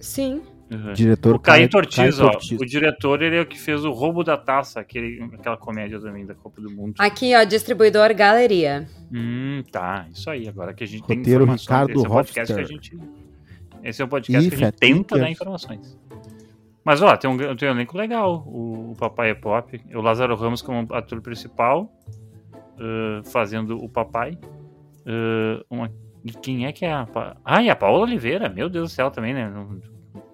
[0.00, 0.42] Sim.
[0.70, 0.92] Uhum.
[0.92, 2.26] Diretor O Caíto Ortiz, ó.
[2.26, 2.60] Ortiz.
[2.60, 6.26] O diretor, ele é o que fez o Roubo da Taça, aquele, aquela comédia também
[6.26, 6.94] da Copa do Mundo.
[6.98, 8.86] Aqui, ó, distribuidor Galeria.
[9.10, 10.06] Hum, tá.
[10.12, 10.46] Isso aí.
[10.46, 11.44] Agora que a gente tem Roteiro.
[11.46, 12.98] Ricardo esse é o podcast que a gente.
[13.82, 15.98] Esse é o podcast Ih, que a gente tenta dar informações.
[16.84, 18.44] Mas, ó, tem um, tem um elenco legal.
[18.46, 19.80] O, o Papai é Pop.
[19.94, 21.90] O Lázaro Ramos como ator principal.
[22.80, 24.38] uh, fazendo o papai.
[25.06, 25.90] Uh, uma-
[26.24, 27.06] e quem é que é a.
[27.06, 28.48] Pa- Ah, e a Paola Oliveira.
[28.48, 29.52] Meu Deus do céu também, né?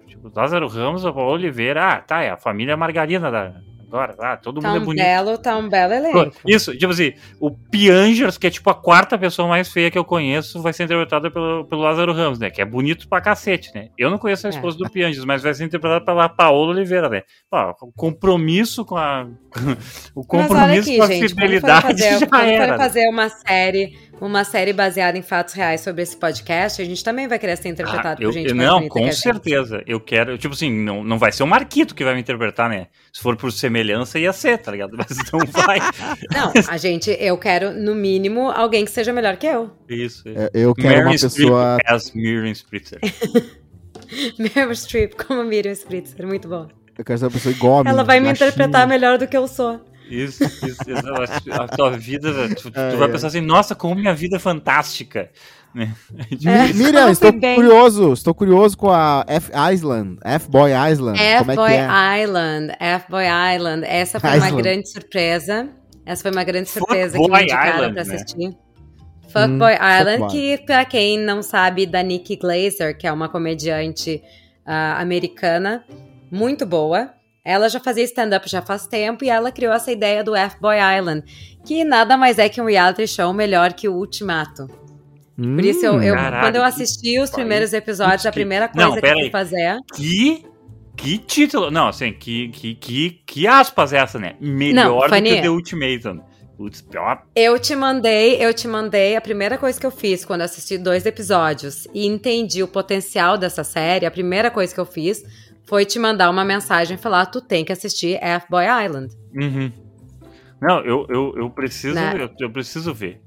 [0.07, 1.83] Tipo, Lázaro Ramos, a Paola Oliveira.
[1.89, 2.21] Ah, tá.
[2.23, 3.55] É a família Margarina da.
[3.95, 5.03] Agora, ah, todo Tá mundo é um bonito.
[5.03, 6.35] belo, tá um belo elenco.
[6.45, 10.03] Isso, tipo assim, o Piangers, que é tipo a quarta pessoa mais feia que eu
[10.03, 12.49] conheço, vai ser interpretada pelo, pelo Lázaro Ramos, né?
[12.49, 13.87] Que é bonito pra cacete, né?
[13.97, 14.53] Eu não conheço a É.
[14.53, 17.23] esposa do Piangers, mas vai ser interpretada pela Paola Oliveira, né?
[17.49, 19.27] Pô, o compromisso com a.
[20.15, 22.67] o compromisso aqui, com a gente, fidelidade fazer, já era.
[22.73, 22.77] né?
[22.77, 27.27] fazer uma série, uma série baseada em fatos reais sobre esse podcast, a gente também
[27.27, 29.83] vai querer ser interpretado Ah, eu- por gente mais não, com certeza.
[29.85, 32.87] Eu quero, tipo assim, não, não vai ser o Marquito que vai me interpretar, né?
[33.11, 34.95] Se for por semelhança, ia ser, tá ligado?
[34.97, 35.79] Mas não vai.
[36.33, 39.71] Não, a gente, eu quero, no mínimo, alguém que seja melhor que eu.
[39.89, 40.27] Isso.
[40.27, 40.39] isso.
[40.39, 41.77] É, Eu quero uma Meryl pessoa.
[41.77, 42.99] Streep as Miriam Spritzer.
[44.39, 46.67] Meryl Streep como Miriam Spritzer, muito bom.
[46.97, 47.89] Eu quero ser uma pessoa igual a mim.
[47.89, 48.47] Ela vai me baixinha.
[48.49, 49.81] interpretar melhor do que eu sou.
[50.09, 51.51] Isso, isso, isso.
[51.53, 53.11] A tua vida, tu, tu Ai, vai ai.
[53.11, 55.29] pensar assim, nossa, como minha vida é fantástica.
[55.73, 55.93] Né?
[56.11, 57.55] Mi- É, Miriam, estou bem.
[57.55, 58.13] curioso.
[58.13, 60.17] Estou curioso com a F Island.
[60.23, 61.17] F-Boy Island.
[61.39, 62.23] Como é que F-Boy é?
[62.23, 63.85] Island, F-Boy Island.
[63.85, 64.61] Essa foi uma Island.
[64.63, 65.69] grande surpresa.
[66.05, 68.13] Essa foi uma grande Fuck surpresa que me Boy indicaram Island, pra né?
[68.15, 68.57] assistir.
[69.27, 70.29] Fuckboy Hum, Island, Fuckboy.
[70.57, 74.21] que pra quem não sabe, da Nikki Glazer, que é uma comediante
[74.65, 75.83] ah, americana,
[76.31, 77.09] muito boa.
[77.45, 81.23] Ela já fazia stand-up já faz tempo e ela criou essa ideia do F-Boy Island,
[81.63, 84.63] que nada mais é que um reality show melhor que o Ultimato.
[85.37, 88.69] Hum, Por isso, eu, eu- Caralho, quando eu assisti os primeiros episódios, Que- a primeira
[88.73, 89.77] Não, coisa que eu fui fazer.
[89.95, 90.45] Que,
[90.97, 91.69] que título.
[91.69, 94.35] Não, assim, que, que, que, que aspas é essa, né?
[94.39, 95.35] Melhor Não, do Fanny.
[95.35, 96.21] que The Ultimatum.
[96.89, 97.21] Pior.
[97.35, 99.17] Eu te mandei, eu te mandei.
[99.17, 103.61] A primeira coisa que eu fiz quando assisti dois episódios e entendi o potencial dessa
[103.61, 105.21] série, a primeira coisa que eu fiz
[105.67, 109.13] foi te mandar uma mensagem e falar: tu tem que assistir F-Boy Island.
[109.35, 109.71] Uhum.
[110.61, 112.13] Não, eu, eu, eu preciso, Né?
[112.17, 113.21] eu, eu preciso ver.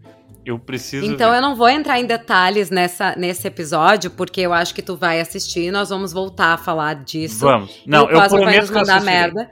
[0.45, 1.37] Eu preciso Então ver.
[1.37, 5.21] eu não vou entrar em detalhes nessa, nesse episódio, porque eu acho que tu vai
[5.21, 7.41] assistir e nós vamos voltar a falar disso.
[7.41, 7.83] Vamos.
[7.87, 9.51] Não, o eu prometo que eu merda.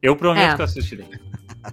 [0.00, 0.54] Eu prometo É.
[0.54, 1.06] que eu assistirei.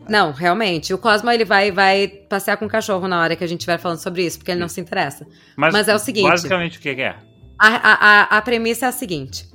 [0.09, 0.91] Não, realmente.
[0.91, 3.77] O Cosmo ele vai, vai passear com o cachorro na hora que a gente estiver
[3.77, 5.27] falando sobre isso, porque ele não se interessa.
[5.55, 6.29] Mas, Mas é o seguinte.
[6.29, 7.15] Basicamente, o que é?
[7.59, 9.45] A, a, a premissa é a seguinte: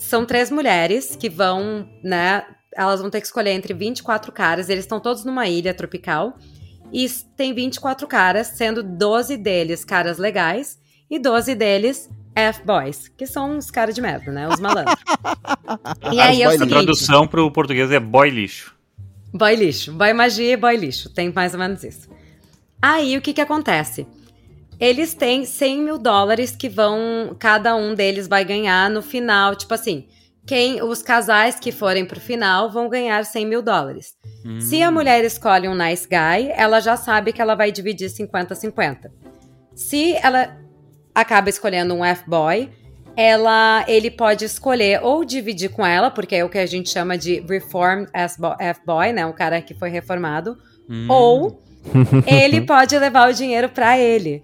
[0.00, 2.42] são três mulheres que vão, né?
[2.74, 6.38] Elas vão ter que escolher entre 24 caras, eles estão todos numa ilha tropical.
[6.92, 13.56] E tem 24 caras, sendo 12 deles caras legais e 12 deles F-boys, que são
[13.56, 14.48] uns caras de merda, né?
[14.48, 14.96] Os malandros.
[16.10, 18.74] e aí é o boy A seguinte: tradução para o português é boy lixo.
[19.32, 19.92] Boy lixo.
[19.92, 21.10] Boy magia e boy lixo.
[21.10, 22.08] Tem mais ou menos isso.
[22.80, 24.06] Aí, o que que acontece?
[24.80, 27.36] Eles têm 100 mil dólares que vão...
[27.38, 29.54] Cada um deles vai ganhar no final.
[29.54, 30.06] Tipo assim,
[30.46, 34.14] quem os casais que forem pro final vão ganhar 100 mil dólares.
[34.60, 34.84] Se Hum.
[34.86, 39.10] a mulher escolhe um nice guy, ela já sabe que ela vai dividir 50-50.
[39.74, 40.56] Se ela
[41.14, 42.70] acaba escolhendo um F-boy,
[43.16, 47.18] ela, ele pode escolher ou dividir com ela, porque é o que a gente chama
[47.18, 49.26] de reformed F-bo- F-boy, né?
[49.26, 50.56] Um cara que foi reformado.
[50.88, 51.62] Hum, Ou
[52.26, 54.42] ele pode levar o dinheiro pra ele.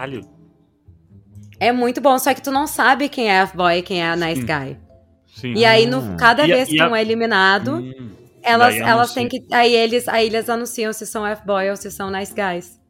[0.00, 0.22] Caralho.
[1.58, 4.16] É muito bom, só que tu não sabe quem é F-boy e quem é a
[4.16, 4.46] nice Sim.
[4.46, 4.78] guy.
[5.26, 5.52] Sim.
[5.54, 8.10] E aí, no, cada E a- vez e que a- um é eliminado, Hum,
[8.42, 9.44] elas, elas têm que.
[9.52, 12.80] Aí eles, aí eles anunciam se são F-boy ou se são nice guys.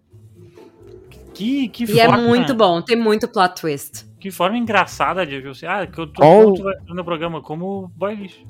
[1.34, 4.04] Que, que E é forma, muito bom, tem muito plot twist.
[4.20, 5.52] Que forma engraçada de ver.
[5.66, 8.44] Ah, que eu tô Qual- pronto vai entrar no programa como boy lixo.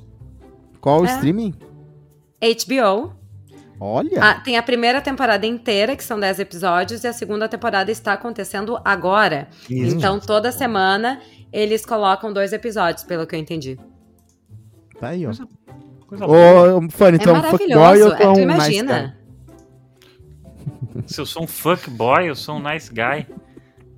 [0.81, 1.11] Qual o É.
[1.15, 1.55] streaming?
[2.43, 3.15] HBO.
[3.81, 4.23] Olha.
[4.23, 8.13] Ah, tem a primeira temporada inteira, que são 10 episódios, e a segunda temporada está
[8.13, 9.49] acontecendo agora.
[9.71, 9.97] Isso.
[9.97, 13.79] Então, toda semana, eles colocam dois episódios, pelo que eu entendi.
[15.01, 15.31] Tá aí, ó.
[16.07, 16.77] Coisa boa.
[16.77, 18.17] Ô, Fanny, tu é é um fuckboy ou maravilhoso.
[18.17, 19.17] tu É, é tu um nice imagina.
[20.95, 21.03] guy?
[21.07, 23.27] Se eu sou um fuckboy, eu sou um nice guy.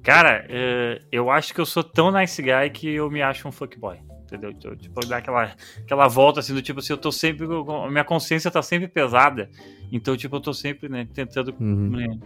[0.03, 3.53] Cara, eh, eu acho que eu sou tão nice guy que eu me acho um
[3.53, 3.99] fuckboy.
[4.33, 4.51] Entendeu?
[4.51, 7.47] Então, tipo, dar aquela, aquela volta assim, do tipo assim, eu tô sempre.
[7.47, 9.51] a Minha consciência tá sempre pesada.
[9.93, 11.55] Então, tipo, eu tô sempre, né, tentando.
[11.61, 11.91] Uhum.
[11.91, 12.19] né,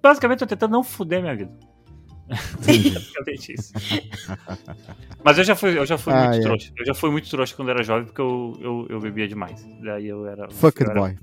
[0.00, 1.50] basicamente, eu tô tentando não fuder minha vida.
[2.28, 3.72] Basicamente isso.
[5.24, 6.42] Mas eu já fui, eu já fui Ah, muito é.
[6.42, 6.72] trouxa.
[6.76, 9.66] Eu já fui muito trouxa quando era jovem, porque eu, eu, eu bebia demais.
[9.82, 10.42] Daí eu era.
[10.42, 11.16] eu era Fuckboy.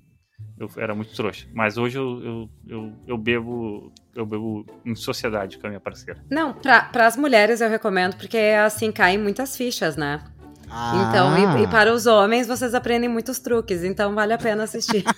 [0.58, 1.46] Eu era muito trouxa.
[1.54, 3.91] Mas hoje eu, eu, eu, eu bebo.
[4.15, 6.24] Eu bebo em sociedade com a minha parceira.
[6.30, 10.22] Não, para as mulheres eu recomendo, porque assim caem muitas fichas, né?
[10.70, 11.08] Ah.
[11.10, 15.04] Então, e, e para os homens, vocês aprendem muitos truques, então vale a pena assistir.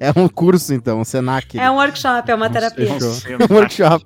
[0.00, 1.58] É um curso, então, um Senac.
[1.58, 2.88] é um workshop, é uma terapia.
[2.88, 4.04] É um um workshop.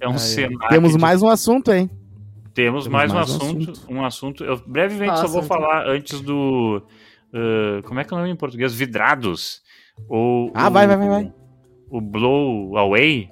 [0.00, 1.90] É um cenário Temos mais um assunto, hein?
[2.54, 4.44] Temos temos mais, mais um, um assunto, um assunto.
[4.44, 5.48] Eu brevemente Qual só vou assunto?
[5.48, 6.82] falar antes do.
[7.32, 8.74] Uh, como é que é o nome em português?
[8.74, 9.62] Vidrados.
[10.08, 11.32] Ou Ah, o- vai, vai, vai, vai.
[11.90, 13.28] O Blow Away.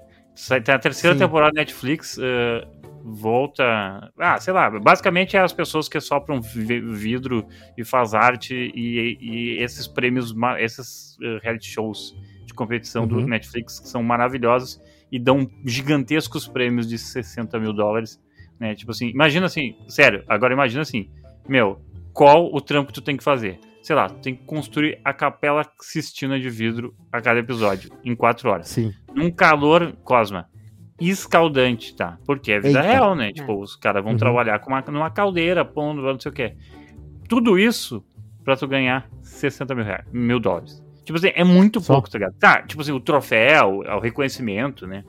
[0.64, 1.20] Tem a terceira Sim.
[1.24, 2.16] temporada da Netflix.
[2.18, 4.10] uh, volta.
[4.18, 4.70] Ah, sei lá.
[4.78, 10.34] Basicamente é as pessoas que sopram vi- vidro e faz arte e, e esses prêmios,
[10.58, 13.26] esses uh, reality shows de competição do Uhum.
[13.26, 18.20] Netflix que são maravilhosos e dão gigantescos prêmios de 60 mil dólares,
[18.58, 18.74] né?
[18.74, 21.08] Tipo assim, imagina assim, sério, agora imagina assim,
[21.48, 21.80] meu,
[22.12, 23.58] qual o trampo que tu tem que fazer?
[23.82, 28.14] Sei lá, tu tem que construir a Capela Sistina de vidro a cada episódio, em
[28.14, 28.68] quatro horas.
[28.68, 28.92] Sim.
[29.14, 30.46] Num calor, Cosma,
[31.00, 32.18] escaldante, tá?
[32.26, 32.82] Porque é vida Eita.
[32.82, 33.32] real, né?
[33.32, 34.18] Tipo, os caras vão Uhum.
[34.18, 36.54] trabalhar com uma, numa caldeira, pondo, não sei o quê.
[37.28, 38.04] Tudo isso
[38.44, 40.82] pra tu ganhar 60 mil, reais, mil dólares.
[41.04, 41.94] Tipo assim, é muito Só.
[41.94, 42.34] pouco, tá ligado?
[42.38, 45.04] Tá, tipo assim, o troféu, o reconhecimento, né?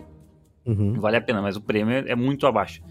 [0.66, 0.94] Uhum.
[0.94, 2.82] Vale a pena, mas o prêmio é muito abaixo.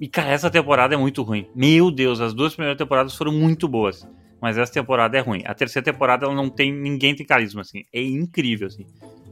[0.00, 1.46] E, cara, essa temporada é muito ruim.
[1.54, 4.08] Meu Deus, as duas primeiras temporadas foram muito boas.
[4.42, 5.42] Mas essa temporada é ruim.
[5.46, 6.72] A terceira temporada, ela não tem.
[6.72, 7.84] Ninguém tem carisma, assim.
[7.92, 8.84] É incrível, assim.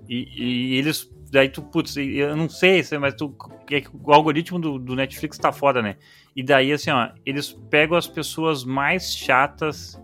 [0.08, 1.10] E, e eles.
[1.32, 3.36] Daí tu, putz, eu não sei, sei, mas tu,
[3.70, 5.96] é que o algoritmo do, do Netflix tá foda, né?
[6.34, 10.00] E daí, assim, ó, eles pegam as pessoas mais chatas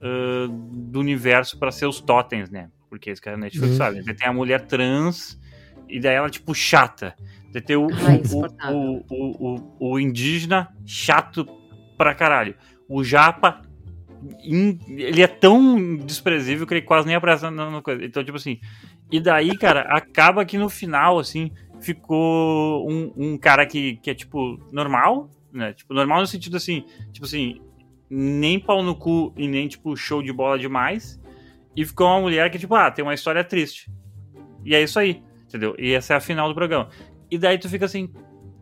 [0.00, 2.70] ah, do universo pra ser os totens, né?
[2.88, 3.76] Porque esse cara Netflix Uhum.
[3.76, 4.02] sabe.
[4.02, 5.40] Daí tem a mulher trans,
[5.88, 7.14] e daí ela, tipo, chata.
[7.52, 8.76] Daí tem o, o, insuportável.
[8.76, 11.46] o, o, o, o indígena chato
[11.96, 12.54] pra caralho.
[12.88, 13.62] O japa,
[14.88, 18.04] ele é tão desprezível que ele quase nem aparece na, coisa.
[18.04, 18.60] Então, tipo assim.
[19.10, 24.14] E daí, cara, acaba que no final, assim, ficou um, um cara que, que é,
[24.14, 25.72] tipo, normal, né?
[25.72, 27.60] Tipo, normal no sentido assim, tipo assim,
[28.10, 31.20] nem pau no cu e nem, tipo, show de bola demais.
[31.74, 33.90] E ficou uma mulher que, tipo, ah, tem uma história triste.
[34.64, 35.74] E é isso aí, entendeu?
[35.78, 36.88] E essa é a final do programa.
[37.30, 38.10] E daí tu fica assim,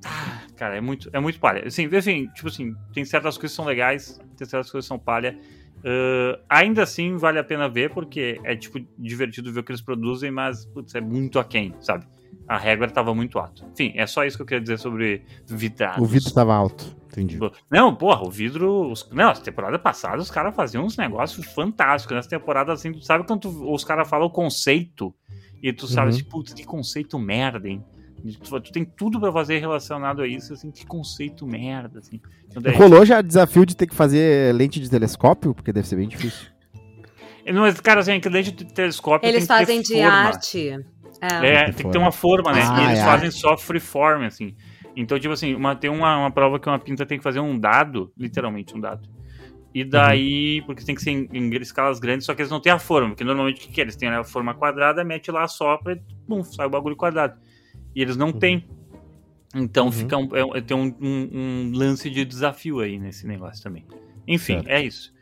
[0.04, 1.66] ah, cara, é muito, é muito palha.
[1.66, 4.98] Assim, assim, tipo assim, tem certas coisas que são legais, tem certas coisas que são
[4.98, 5.38] palha.
[5.80, 9.82] Uh, ainda assim, vale a pena ver, porque é, tipo, divertido ver o que eles
[9.82, 12.06] produzem, mas, putz, é muito aquém, sabe?
[12.48, 13.64] A régua estava muito alta.
[13.72, 16.02] Enfim, é só isso que eu queria dizer sobre vidrados.
[16.02, 17.38] O vidro estava alto, entendi.
[17.70, 18.90] Não, porra, o vidro...
[18.90, 22.16] Os, não, as temporada passada os caras faziam uns negócios fantásticos.
[22.16, 25.14] Nessa temporada, assim, sabe quando tu, os caras falam o conceito
[25.62, 26.14] e tu sabe, uhum.
[26.14, 27.82] assim, putz, que conceito merda, hein?
[28.42, 32.20] Tu, tem tudo para fazer relacionado a isso, assim, que conceito merda, assim.
[32.48, 35.54] Então, daí, Rolou já desafio de ter que fazer lente de telescópio?
[35.54, 36.48] Porque deve ser bem difícil.
[37.52, 40.08] Mas, cara, assim, que lente de telescópio Eles fazem de forma.
[40.08, 40.70] arte.
[41.20, 42.62] É, é tem que ter uma forma, né?
[42.64, 43.04] Ah, e eles é.
[43.04, 44.54] fazem só freeform, assim.
[44.96, 47.58] Então, tipo assim, uma, tem uma, uma prova que uma pinta tem que fazer um
[47.58, 49.06] dado, literalmente um dado.
[49.74, 50.66] E daí, uhum.
[50.66, 53.08] porque tem que ser em, em, escalas grandes, só que eles não têm a forma.
[53.08, 53.84] Porque normalmente o que, que é?
[53.84, 57.36] Eles têm a forma quadrada, mete lá, sopra e pum, sai o bagulho quadrado.
[57.94, 58.38] E eles não uhum.
[58.38, 58.64] têm.
[59.54, 59.92] Então uhum.
[59.92, 63.84] fica um, é, tem um, um, um, lance de desafio aí nesse negócio também.
[64.26, 64.68] Enfim, certo.
[64.68, 65.14] é isso.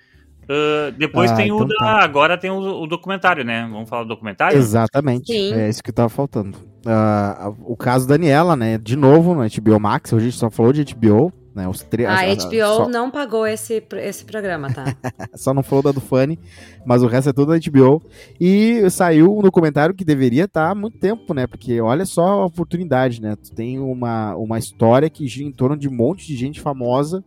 [0.45, 2.03] Uh, depois ah, tem então o da, tá.
[2.03, 3.69] agora tem o, o, documentário, né?
[3.71, 4.59] Vamos falar do documentário?
[4.59, 5.33] Exatamente.
[5.33, 5.55] Sim.
[5.55, 6.59] É isso que tava faltando.
[6.85, 8.77] Uh, o caso Daniela, né?
[8.77, 11.33] De novo no HBO Max, hoje a gente só falou de HBO.
[11.55, 12.89] Né, os a HBO só...
[12.89, 14.85] não pagou esse, esse programa, tá?
[15.37, 16.39] só não falou da do Funny,
[16.85, 18.03] mas o resto é tudo da HBO.
[18.41, 21.47] E saiu um documentário que deveria estar tá há muito tempo, né?
[21.47, 23.37] Porque olha só a oportunidade, né?
[23.37, 27.23] Tu tem uma, uma história que gira em torno de um monte de gente famosa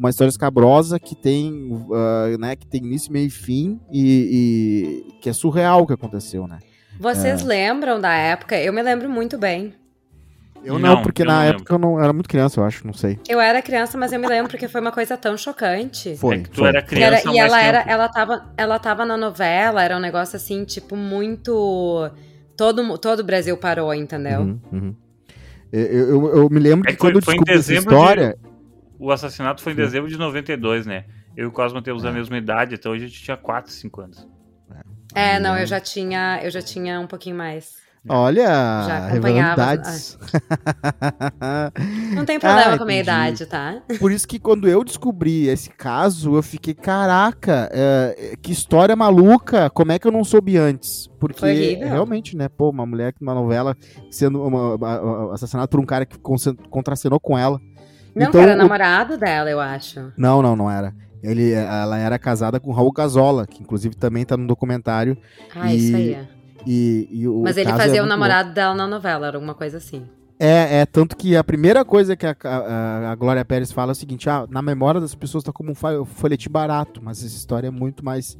[0.00, 5.20] uma história escabrosa que tem, uh, né, que tem início, meio e fim e, e,
[5.20, 6.58] que é surreal o que aconteceu, né?
[6.98, 7.44] Vocês é.
[7.44, 8.58] lembram da época?
[8.58, 9.74] Eu me lembro muito bem.
[10.62, 11.88] Eu não, não porque eu na não época lembro.
[11.88, 13.18] eu não era muito criança, eu acho, não sei.
[13.28, 16.16] Eu era criança, mas eu me lembro porque foi uma coisa tão chocante.
[16.16, 16.36] Foi.
[16.36, 16.68] É que tu foi.
[16.68, 20.36] era criança, era, e ela era, ela tava, ela tava na novela, era um negócio
[20.36, 22.10] assim, tipo muito
[22.56, 24.40] todo todo o Brasil parou, entendeu?
[24.40, 24.96] Uhum, uhum.
[25.72, 28.50] Eu, eu, eu, me lembro é que, quando eu descobri essa história, de
[28.98, 31.04] o assassinato foi em dezembro de 92, né?
[31.36, 32.12] Eu e o Cosmo temos a é.
[32.12, 34.28] mesma idade, então a gente tinha 4, 5 anos.
[35.14, 37.79] É, não, eu já tinha, eu já tinha um pouquinho mais.
[38.08, 38.46] Olha,
[38.86, 39.76] já acompanhava.
[42.14, 43.82] Não tem problema ah, com a minha idade, tá?
[43.98, 49.68] Por isso que quando eu descobri esse caso, eu fiquei, caraca, é, que história maluca,
[49.68, 51.08] como é que eu não soube antes?
[51.18, 53.76] Porque realmente, né, pô, uma mulher numa novela
[54.10, 56.18] sendo uma, uma, assassinada por um cara que
[56.70, 57.60] contracenou com ela.
[58.14, 58.56] Não, então, era o...
[58.56, 60.10] namorado dela, eu acho.
[60.16, 60.94] Não, não, não era.
[61.22, 65.18] Ele, ela era casada com Raul Gazola, que inclusive também tá no documentário.
[65.54, 66.39] Ah, e, isso aí.
[66.66, 68.54] E, e o Mas ele fazia é o namorado bom.
[68.54, 70.04] dela na novela, era alguma coisa assim.
[70.38, 73.94] É, é, tanto que a primeira coisa que a, a, a Glória Pérez fala é
[73.94, 77.68] o seguinte: ah, na memória das pessoas tá como um folhetim barato, mas essa história
[77.68, 78.38] é muito mais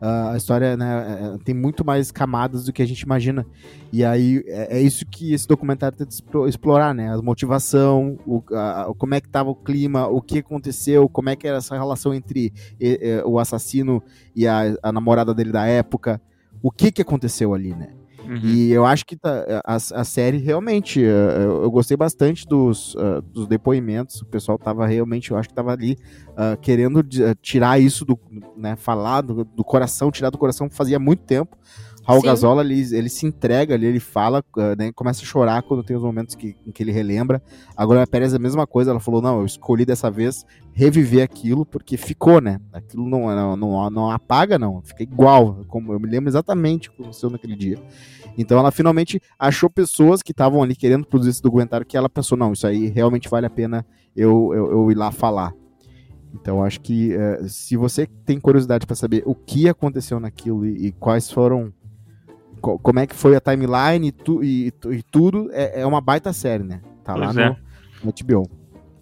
[0.00, 3.44] Uh, a história né, é, é, tem muito mais camadas do que a gente imagina.
[3.92, 6.14] E aí é, é isso que esse documentário tenta
[6.48, 7.12] explorar, né?
[7.12, 11.36] A motivação, o, a, como é que estava o clima, o que aconteceu, como é
[11.36, 14.00] que era essa relação entre e, e, o assassino
[14.36, 16.20] e a, a namorada dele da época,
[16.62, 17.90] o que que aconteceu ali, né?
[18.28, 18.40] Uhum.
[18.44, 22.94] E eu acho que tá, a, a, série realmente, uh, eu, eu, gostei bastante dos,
[22.94, 24.20] uh, dos depoimentos.
[24.20, 25.96] O pessoal tava realmente, eu acho que tava ali
[26.32, 27.02] uh, querendo
[27.40, 28.20] tirar isso do,
[28.54, 31.56] né, falar do, do, coração, tirar do coração fazia muito tempo.
[32.08, 32.26] Raul Sim.
[32.26, 34.42] Gazola, ele, ele se entrega ali, ele fala,
[34.78, 37.42] né, começa a chorar quando tem os momentos que, em que ele relembra.
[37.76, 41.22] Agora a Pérez é a mesma coisa, ela falou, não, eu escolhi dessa vez reviver
[41.22, 42.60] aquilo, porque ficou, né?
[42.72, 46.92] Aquilo não, não, não, não apaga, não, fica igual, como eu me lembro exatamente o
[46.92, 47.78] que aconteceu naquele dia.
[48.38, 52.38] Então ela finalmente achou pessoas que estavam ali querendo produzir esse documentário que ela pensou,
[52.38, 53.84] não, isso aí realmente vale a pena
[54.16, 55.52] eu, eu, eu ir lá falar.
[56.32, 60.86] Então acho que uh, se você tem curiosidade para saber o que aconteceu naquilo e,
[60.86, 61.72] e quais foram
[62.58, 66.00] co como é que foi a timeline e, tu, e, e tudo, é, é, uma
[66.00, 66.80] baita série, né?
[67.04, 67.48] Tá pois lá é.
[67.48, 67.56] no,
[68.04, 68.50] no HBO.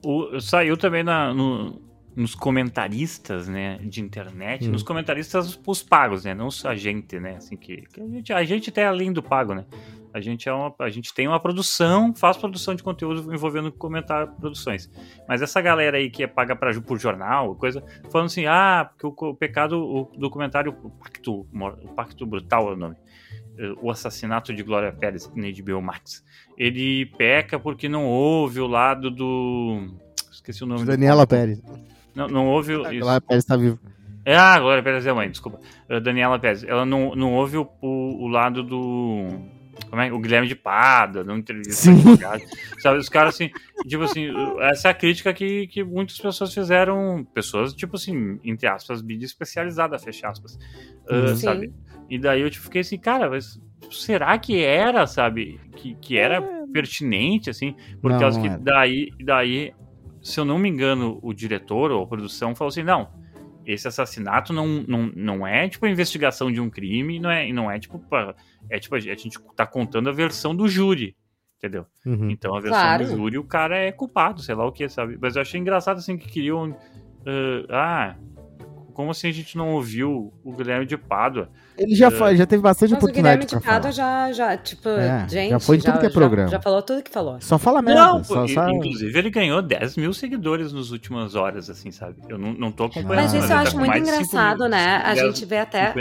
[0.04, 1.80] O, saiu também na, no,
[2.16, 4.72] nos comentaristas, né, de internet, hum.
[4.72, 8.44] nos comentaristas os pagos, né, não a gente, né, assim que, que, a gente a
[8.44, 9.66] gente até além do pago, né.
[10.14, 14.26] A gente é uma, a gente tem uma produção, faz produção de conteúdo envolvendo comentar
[14.26, 14.90] produções.
[15.28, 19.06] Mas essa galera aí que é paga para por jornal, coisa, falando assim: "Ah, porque
[19.06, 22.96] o, o pecado, o documentário o Pacto, o Pacto Brutal é o nome
[23.80, 26.24] o assassinato de Glória Pérez na HBO Max.
[26.56, 29.88] Ele peca porque não houve o lado do.
[30.30, 30.84] Esqueci o nome.
[30.84, 31.28] Daniela do...
[31.28, 31.62] Pérez.
[32.14, 32.74] Não, não houve.
[32.74, 33.78] A Glória Pérez está viva.
[34.24, 35.60] É, ah, Glória Pérez é mãe, desculpa.
[35.88, 36.64] Uh, Daniela Pérez.
[36.64, 39.28] Ela não, não houve o, o, o lado do.
[39.88, 40.12] Como é?
[40.12, 41.90] O Guilherme de Pada, não entrevista.
[42.78, 43.50] Sabe, os caras assim,
[43.86, 44.28] tipo assim,
[44.60, 49.26] essa é a crítica que, que muitas pessoas fizeram, pessoas, tipo assim, entre aspas, mídia
[49.26, 50.58] especializada, fecha aspas.
[51.08, 51.72] Uh, sabe?
[52.08, 55.60] E daí eu tipo, fiquei assim, cara, mas será que era, sabe?
[55.76, 56.66] Que, que era é...
[56.72, 57.74] pertinente, assim?
[58.00, 59.74] Por não, causa que daí, daí,
[60.22, 63.08] se eu não me engano, o diretor ou a produção falou assim, não,
[63.66, 67.70] esse assassinato não, não, não é tipo a investigação de um crime, não é, não
[67.70, 68.00] é tipo.
[68.70, 71.16] É tipo, a gente tá contando a versão do júri.
[71.58, 71.86] Entendeu?
[72.04, 72.30] Uhum.
[72.30, 73.06] Então a versão claro.
[73.06, 75.18] do júri, o cara é culpado, sei lá o que, sabe?
[75.20, 76.70] Mas eu achei engraçado assim que queriam.
[76.70, 78.14] Uh, ah,
[78.96, 81.50] como assim a gente não ouviu o Guilherme de Pádua?
[81.76, 83.44] Ele já, foi, já teve bastante Mas oportunidade.
[83.44, 85.50] O Guilherme de Pádua já, já, tipo, é, gente.
[85.50, 86.48] Já foi em tudo já, que é programa.
[86.48, 87.38] Já, já, falou tudo que falou.
[87.42, 88.00] Só fala merda.
[88.00, 88.70] Não, só, só...
[88.70, 92.16] inclusive ele ganhou 10 mil seguidores nas últimas horas, assim, sabe?
[92.26, 93.16] Eu não, não tô acompanhando.
[93.16, 95.02] Mas isso eu acho tá muito engraçado, mil, né?
[95.04, 95.92] A gente vê até,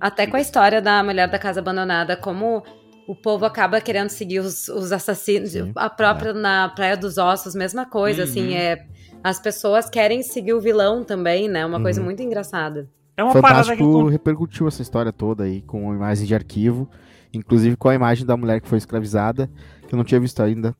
[0.00, 2.64] até com a história da mulher da casa abandonada, como
[3.06, 5.50] o povo acaba querendo seguir os, os assassinos.
[5.52, 6.32] Sim, a própria é.
[6.32, 8.46] na Praia dos Ossos, mesma coisa, assim, uhum.
[8.48, 8.86] assim, é.
[9.22, 11.64] As pessoas querem seguir o vilão também, né?
[11.64, 11.82] Uma uhum.
[11.82, 12.88] coisa muito engraçada.
[13.16, 14.10] É uma Fantástico que...
[14.10, 16.88] repercutiu essa história toda aí com imagens de arquivo,
[17.32, 19.50] inclusive com a imagem da mulher que foi escravizada,
[19.86, 20.74] que eu não tinha visto ainda.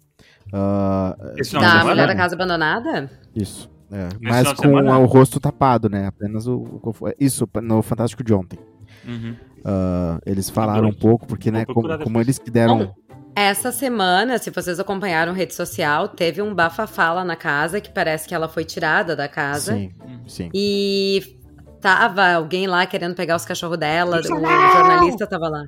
[0.46, 3.10] Uh, Esse da mulher da casa abandonada?
[3.34, 3.70] Isso.
[3.92, 6.06] É, mas com o rosto tapado, né?
[6.06, 8.58] Apenas o, o, Isso, no Fantástico de ontem.
[9.06, 9.34] Uhum.
[9.58, 12.94] Uh, eles falaram um pouco, porque, né, como, como, eles que deram.
[13.34, 18.34] Essa semana, se vocês acompanharam rede social, teve um bafafá na casa, que parece que
[18.34, 19.74] ela foi tirada da casa.
[19.74, 19.90] Sim,
[20.26, 20.50] sim.
[20.52, 21.38] E
[21.80, 25.64] tava alguém lá querendo pegar os cachorros dela, o jornalista tava lá.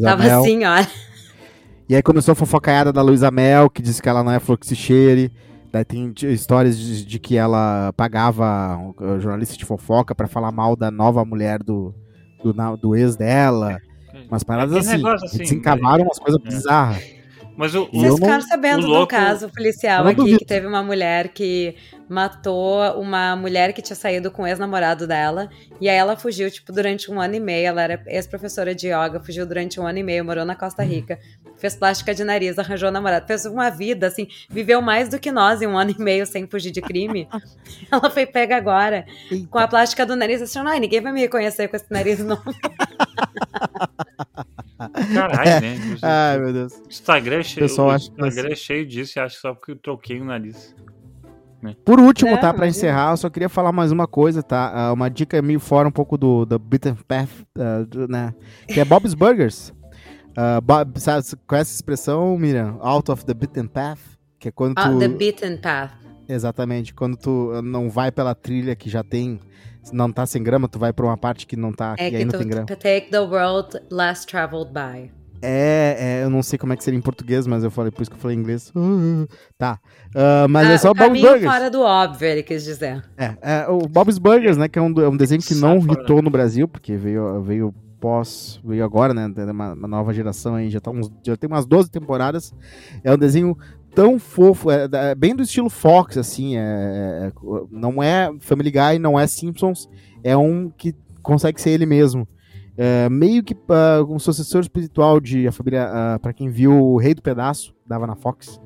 [0.00, 0.84] Tava assim, ó.
[1.88, 5.32] E aí começou a fofocaiada da Luísa Mel, que disse que ela não é fluxicheire.
[5.72, 10.76] Daí tem histórias de, de, que ela pagava um jornalista de fofoca para falar mal
[10.76, 11.94] da nova mulher do,
[12.42, 13.78] do, do ex dela.
[14.30, 15.06] Umas paradas assim.
[15.06, 16.48] assim desencavaram umas coisas é.
[16.48, 17.17] bizarras.
[17.58, 20.38] Mas o, Vocês ficaram sabendo do caso policial aqui, duvido.
[20.38, 21.74] que teve uma mulher que
[22.08, 25.50] matou uma mulher que tinha saído com o ex-namorado dela.
[25.80, 27.66] E aí ela fugiu, tipo, durante um ano e meio.
[27.66, 30.88] Ela era ex-professora de yoga, fugiu durante um ano e meio, morou na Costa uhum.
[30.88, 31.18] Rica.
[31.56, 33.26] Fez plástica de nariz, arranjou namorado.
[33.26, 36.46] Fez uma vida, assim, viveu mais do que nós em um ano e meio sem
[36.46, 37.28] fugir de crime.
[37.90, 39.48] ela foi pega agora, Eita.
[39.50, 42.44] com a plástica do nariz, assim, ai, ninguém vai me reconhecer com esse nariz novo.
[45.14, 45.60] Caralho, é.
[45.60, 45.78] né?
[46.02, 46.72] Ai, meu Deus.
[46.88, 50.24] Instagram é cheio, Pessoal, Instagram é cheio disso e acho só porque eu troquei o
[50.24, 50.74] nariz.
[51.62, 51.74] Né?
[51.84, 52.54] Por último, é, tá?
[52.54, 54.90] Pra encerrar, eu só queria falar mais uma coisa, tá?
[54.90, 58.32] Uh, uma dica meio fora um pouco do, do Beaten Path, uh, né?
[58.68, 59.72] Que é Bob's Burgers.
[60.30, 62.78] Uh, Bob, sabe, conhece a expressão, Miriam?
[62.80, 63.98] Out of the Beaten Path?
[64.38, 64.98] Que é quando tu...
[65.00, 65.90] the Beaten Path.
[66.28, 66.94] Exatamente.
[66.94, 69.40] Quando tu não vai pela trilha que já tem
[69.92, 72.24] não tá sem grama, tu vai pra uma parte que não tá, é que aí
[72.24, 72.66] não tem grama.
[72.66, 75.10] Take the world less traveled by.
[75.40, 78.02] É, é, eu não sei como é que seria em português, mas eu falei, por
[78.02, 78.72] isso que eu falei em inglês.
[78.74, 79.78] Uh, tá.
[80.08, 81.44] Uh, mas é ah, é só Bob's Burgers.
[81.44, 83.04] fora do óbvio, ele quis dizer.
[83.16, 86.22] É, é o Bob's Burgers, né, que é um, é um desenho que não hitou
[86.22, 90.80] no Brasil, porque veio, veio pós, veio agora, né, uma, uma nova geração aí, já,
[90.80, 92.52] tá uns, já tem umas 12 temporadas.
[93.04, 93.56] É um desenho
[93.98, 97.32] tão fofo, é, é, bem do estilo Fox, assim, é, é,
[97.68, 99.88] não é Family Guy, não é Simpsons,
[100.22, 102.24] é um que consegue ser ele mesmo.
[102.76, 106.96] É, meio que uh, um sucessor espiritual de A Família, uh, para quem viu O
[106.96, 108.60] Rei do Pedaço, dava na Fox.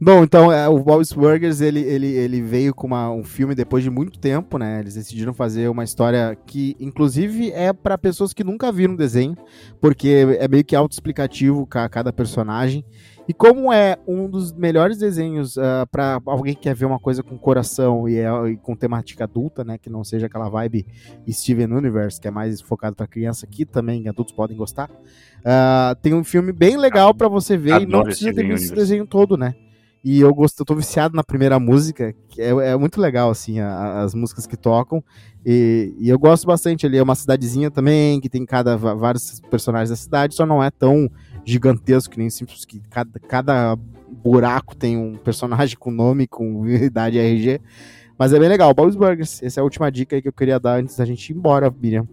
[0.00, 3.84] Bom, então, é, o Bob's Burgers, ele, ele, ele veio com uma, um filme depois
[3.84, 4.80] de muito tempo, né?
[4.80, 9.36] Eles decidiram fazer uma história que, inclusive, é para pessoas que nunca viram o desenho,
[9.80, 12.84] porque é meio que autoexplicativo cada personagem.
[13.26, 16.98] E como é um dos melhores desenhos uh, ah, para alguém que quer ver uma
[16.98, 20.86] coisa com coração e, é, e, com temática adulta, né, que não seja aquela vibe
[21.30, 26.12] Steven Universe, que é mais focado para criança, que também adultos podem gostar, uh, tem
[26.12, 29.06] um filme bem legal para você ver Adoro e não precisa ter visto esse desenho
[29.06, 29.54] todo, né?
[30.04, 33.58] E eu gosto, eu tô viciado na primeira música, que é, é muito legal, assim,
[33.58, 35.02] a, as músicas que tocam.
[35.46, 36.98] E, e, eu gosto bastante ali.
[36.98, 41.10] É uma cidadezinha também, que tem cada, vários personagens da cidade, só não é tão
[41.44, 43.76] gigantesco que nem simples que cada, cada
[44.08, 47.60] buraco tem um personagem com nome, com idade RG.
[48.18, 48.72] Mas é bem legal.
[48.72, 49.42] Bob's Burgers.
[49.42, 51.74] Essa é a última dica aí que eu queria dar antes da gente ir embora,
[51.80, 52.06] Miriam.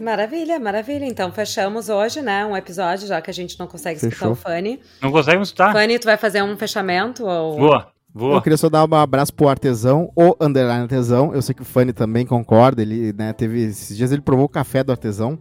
[0.00, 1.04] Maravilha, maravilha.
[1.04, 2.44] Então fechamos hoje, né?
[2.44, 4.10] Um episódio, já que a gente não consegue Fechou.
[4.10, 4.80] escutar o Fanny.
[5.00, 5.72] Não consegue escutar?
[5.72, 7.24] Fanny, tu vai fazer um fechamento?
[7.24, 7.58] Ou...
[7.58, 7.92] Boa.
[8.14, 8.36] Boa.
[8.36, 11.32] Eu queria só dar um abraço pro artesão, o underline artesão.
[11.34, 12.82] Eu sei que o Fanny também concorda.
[12.82, 13.62] Ele, né, teve.
[13.62, 15.38] Esses dias ele provou o café do artesão.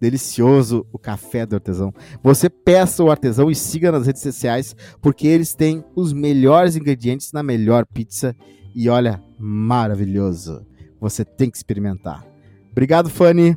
[0.00, 1.92] Delicioso o café do artesão.
[2.22, 7.30] Você peça o artesão e siga nas redes sociais, porque eles têm os melhores ingredientes
[7.30, 8.34] na melhor pizza.
[8.74, 10.66] E olha, maravilhoso.
[10.98, 12.24] Você tem que experimentar.
[12.72, 13.56] Obrigado, Fanny.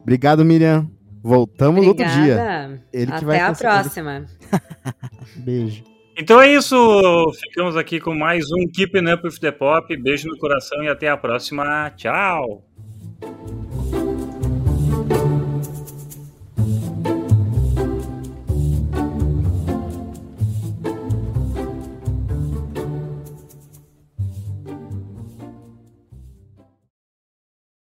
[0.00, 0.90] Obrigado, Miriam.
[1.22, 2.10] Voltamos Obrigada.
[2.10, 2.82] outro dia.
[2.92, 4.24] Ele Até vai a próxima.
[5.36, 5.89] Beijo.
[6.16, 7.32] Então é isso.
[7.40, 9.96] Ficamos aqui com mais um Keeping Up with the Pop.
[9.96, 11.90] Beijo no coração e até a próxima.
[11.96, 12.62] Tchau.